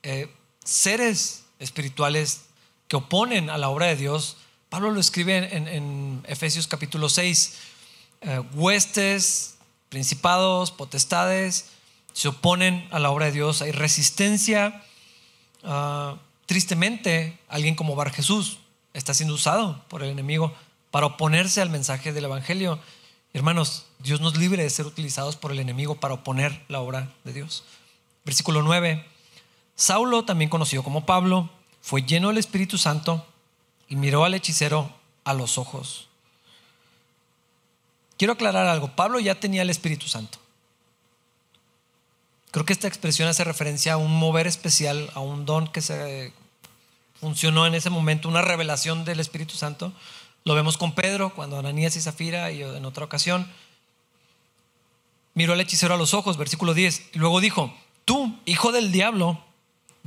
[0.02, 0.32] eh,
[0.64, 2.42] seres espirituales
[2.86, 4.36] que oponen a la obra de Dios,
[4.68, 7.56] Pablo lo escribe en, Efesios capítulo 6,
[8.20, 9.58] eh, huestes,
[9.88, 11.70] principados, potestades,
[12.12, 14.82] se oponen a la obra de Dios, hay resistencia.
[15.62, 16.16] Uh,
[16.48, 18.60] Tristemente, alguien como Bar Jesús
[18.94, 20.54] está siendo usado por el enemigo
[20.90, 22.78] para oponerse al mensaje del Evangelio.
[23.34, 27.34] Hermanos, Dios nos libre de ser utilizados por el enemigo para oponer la obra de
[27.34, 27.64] Dios.
[28.24, 29.04] Versículo 9.
[29.76, 31.50] Saulo, también conocido como Pablo,
[31.82, 33.26] fue lleno del Espíritu Santo
[33.86, 34.90] y miró al hechicero
[35.24, 36.07] a los ojos.
[38.18, 38.88] Quiero aclarar algo.
[38.94, 40.38] Pablo ya tenía el Espíritu Santo.
[42.50, 46.32] Creo que esta expresión hace referencia a un mover especial, a un don que se
[47.20, 49.92] funcionó en ese momento, una revelación del Espíritu Santo.
[50.44, 53.46] Lo vemos con Pedro, cuando Ananías y Zafira, y en otra ocasión,
[55.34, 57.72] miró al hechicero a los ojos, versículo 10, y luego dijo,
[58.04, 59.44] tú, hijo del diablo,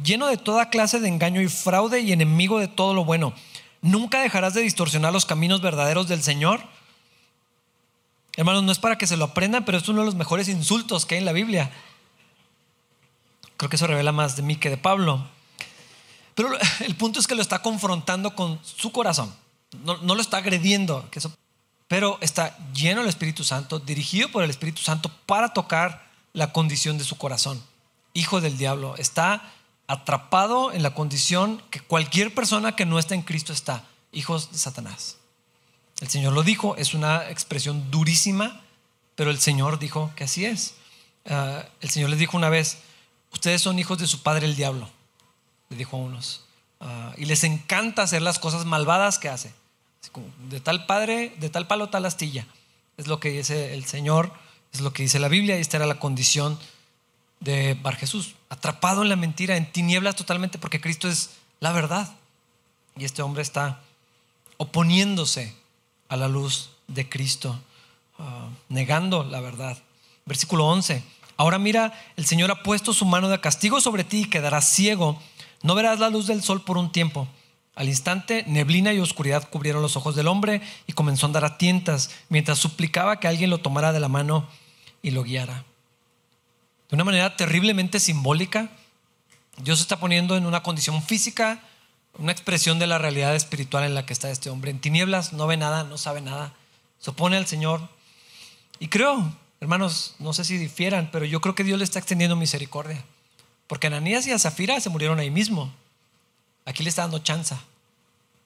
[0.04, 3.34] lleno de toda clase de engaño y fraude y enemigo de todo lo bueno,
[3.82, 6.62] ¿nunca dejarás de distorsionar los caminos verdaderos del Señor?
[8.38, 11.06] Hermanos, no es para que se lo aprendan, pero es uno de los mejores insultos
[11.06, 11.72] que hay en la Biblia.
[13.58, 15.28] Creo que eso revela más de mí que de Pablo.
[16.36, 19.34] Pero el punto es que lo está confrontando con su corazón.
[19.84, 21.10] No, lo está agrediendo,
[21.88, 26.98] pero está lleno del Espíritu Santo, dirigido por el Espíritu Santo para tocar la condición
[26.98, 27.64] de su corazón.
[28.14, 29.44] Hijo del diablo, está
[29.88, 34.58] atrapado en la condición que cualquier persona que no está en Cristo está, hijos de
[34.58, 35.18] Satanás.
[36.02, 38.62] El Señor lo dijo, es una expresión durísima,
[39.16, 40.74] pero el Señor dijo que así es.
[41.26, 42.80] Ah, el Señor les dijo una vez,
[43.32, 44.90] ustedes son hijos de su padre el diablo,
[45.70, 46.44] le dijo a unos.
[46.80, 49.54] Ah, y les encanta hacer las cosas malvadas que hace.
[50.50, 52.48] De tal padre, de tal palo, tal astilla.
[52.98, 54.34] Es lo que dice el Señor,
[54.74, 56.58] es lo que dice la Biblia, y esta era la condición
[57.40, 61.30] de Bar Jesús, atrapado en la mentira, en tinieblas totalmente, porque Cristo es
[61.60, 62.16] la verdad.
[62.98, 63.82] Y este hombre está
[64.58, 65.61] oponiéndose
[66.12, 67.58] a la luz de Cristo,
[68.20, 69.78] ah, negando la verdad.
[70.26, 71.02] Versículo 11.
[71.38, 75.18] Ahora mira, el Señor ha puesto su mano de castigo sobre ti y quedarás ciego.
[75.64, 77.30] No verás la luz del sol por un tiempo.
[77.76, 81.58] Al instante, neblina y oscuridad cubrieron los ojos del hombre y comenzó a andar a
[81.58, 84.50] tientas mientras suplicaba que alguien lo tomara de la mano
[85.02, 85.64] y lo guiara.
[86.90, 88.70] De una manera terriblemente simbólica,
[89.64, 91.64] Dios está poniendo en una condición física,
[92.18, 94.72] una expresión de la realidad espiritual en la que está este hombre.
[94.72, 96.54] En tinieblas no ve nada, no sabe nada.
[97.00, 97.88] Se opone al Señor.
[98.80, 102.36] Y creo Hermanos, no sé si difieran, pero yo creo que Dios le está extendiendo
[102.36, 103.06] misericordia.
[103.68, 105.72] Porque Ananías y a Zafira se murieron ahí mismo.
[106.66, 107.56] Aquí le está dando chance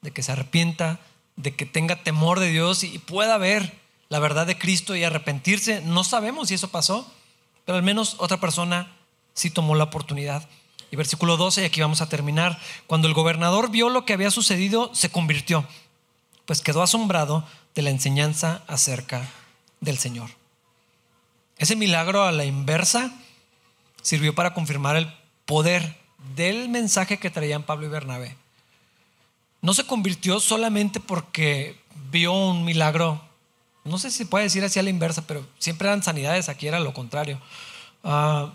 [0.01, 0.99] de que se arrepienta,
[1.37, 5.79] de que tenga temor de Dios y pueda ver la verdad de Cristo y arrepentirse.
[5.81, 7.09] No sabemos si eso pasó,
[7.63, 8.91] pero al menos otra persona
[9.33, 10.49] sí tomó la oportunidad.
[10.95, 12.57] Y versículo 12, y aquí vamos a terminar.
[12.87, 15.67] Cuando el gobernador vio lo que había sucedido, se convirtió.
[16.45, 19.29] pues quedó asombrado de la enseñanza acerca
[19.81, 20.29] del Señor.
[21.57, 23.11] Ese milagro a la inversa
[24.03, 25.13] sirvió para confirmar el
[25.45, 25.97] poder
[26.33, 28.37] del mensaje que traían Pablo y Bernabé.
[29.61, 31.77] No se convirtió solamente porque
[32.09, 33.21] vio un milagro,
[33.83, 36.79] no sé si puede decir así a la inversa, pero siempre eran sanidades, aquí era
[36.79, 37.41] lo contrario,
[38.05, 38.53] ah,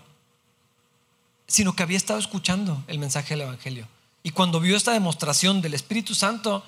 [1.51, 3.85] sino que había estado escuchando el mensaje del Evangelio.
[4.23, 6.63] Y cuando vio esta demostración del Espíritu Santo,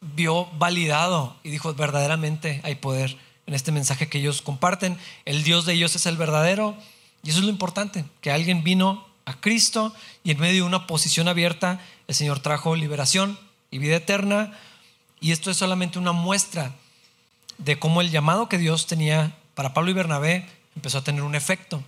[0.00, 4.96] vio validado y dijo, verdaderamente hay poder en este mensaje que ellos comparten.
[5.26, 6.74] El Dios de ellos es el verdadero.
[7.22, 9.94] Y eso es lo importante, que alguien vino a Cristo
[10.24, 13.38] y en medio de una posición abierta, el Señor trajo liberación
[13.70, 14.56] y vida eterna.
[15.20, 16.72] Y esto es solamente una muestra
[17.58, 21.34] de cómo el llamado que Dios tenía para Pablo y Bernabé empezó a tener un
[21.34, 21.82] efecto,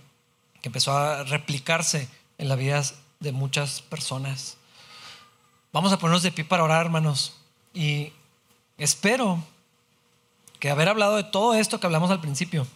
[0.61, 2.07] que empezó a replicarse
[2.37, 2.83] en la vida
[3.19, 4.57] de muchas personas.
[5.73, 7.33] Vamos a ponernos de pie para orar, hermanos.
[7.73, 8.13] Y
[8.77, 9.43] espero
[10.59, 12.67] que haber hablado de todo esto que hablamos al principio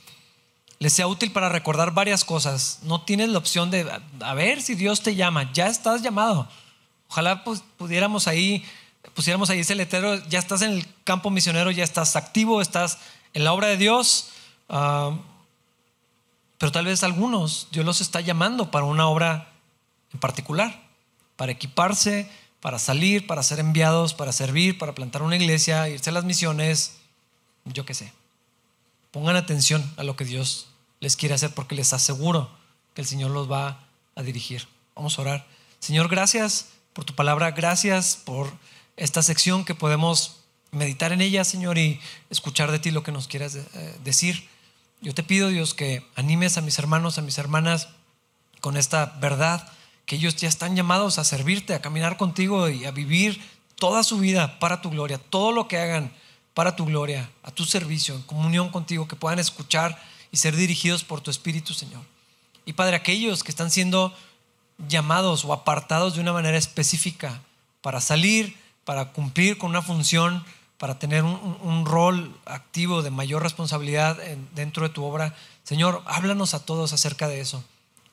[0.79, 2.79] les sea útil para recordar varias cosas.
[2.83, 6.47] No tienes la opción de, a ver si Dios te llama, ya estás llamado.
[7.09, 8.65] Ojalá pues, pudiéramos ahí,
[9.13, 12.97] pusiéramos ahí ese letrero, ya estás en el campo misionero, ya estás activo, estás
[13.33, 14.29] en la obra de Dios.
[14.67, 15.17] Ah,
[16.65, 19.51] pero tal vez algunos Dios los está llamando para una obra
[20.11, 20.81] en particular,
[21.35, 22.27] para equiparse,
[22.59, 26.95] para salir, para ser enviados, para servir, para plantar una iglesia, irse a las misiones,
[27.65, 28.11] yo qué sé.
[29.11, 30.65] Pongan atención a lo que Dios
[31.01, 32.49] les quiere hacer porque les aseguro
[32.95, 33.85] que el Señor los va
[34.15, 34.67] a dirigir.
[34.95, 35.45] Vamos a orar.
[35.77, 38.51] Señor, gracias por tu palabra, gracias por
[38.97, 40.37] esta sección que podemos
[40.71, 41.99] meditar en ella, Señor, y
[42.31, 44.49] escuchar de ti lo que nos quieras eh, decir.
[45.01, 47.89] Yo te pido, Dios, que animes a mis hermanos, a mis hermanas
[48.61, 49.71] con esta verdad,
[50.05, 53.41] que ellos ya están llamados a servirte, a caminar contigo y a vivir
[53.75, 55.17] toda su vida para tu gloria.
[55.17, 56.11] Todo lo que hagan
[56.53, 61.03] para tu gloria, a tu servicio, en comunión contigo, que puedan escuchar y ser dirigidos
[61.03, 62.01] por tu Espíritu, Señor.
[62.65, 64.13] Y Padre, aquellos que están siendo
[64.87, 67.41] llamados o apartados de una manera específica
[67.81, 70.43] para salir, para cumplir con una función,
[70.77, 74.17] para tener un, rol activo de mayor responsabilidad
[74.53, 77.63] dentro de tu obra, Señor, háblanos a todos acerca de eso.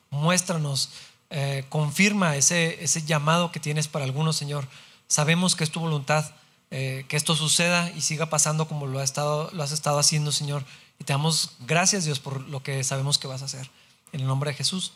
[0.09, 0.89] Muéstranos,
[1.29, 4.67] eh, confirma ese, ese llamado que tienes para algunos, Señor.
[5.07, 6.31] Sabemos que es tu voluntad
[6.75, 10.31] eh, que esto suceda y siga pasando como lo, ha estado, lo has estado haciendo,
[10.31, 10.65] Señor.
[10.97, 13.69] Y te damos gracias, Dios, por lo que sabemos que vas a hacer.
[14.11, 14.93] En el nombre de Jesús.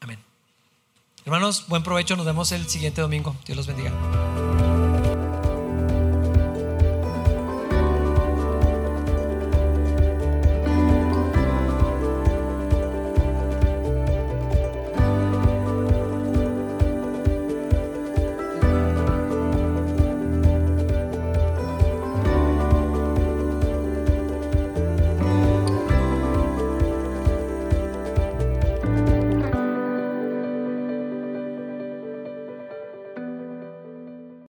[0.00, 0.18] Amén.
[1.24, 2.16] Hermanos, buen provecho.
[2.16, 3.36] Nos vemos el siguiente domingo.
[3.46, 3.92] Dios los bendiga.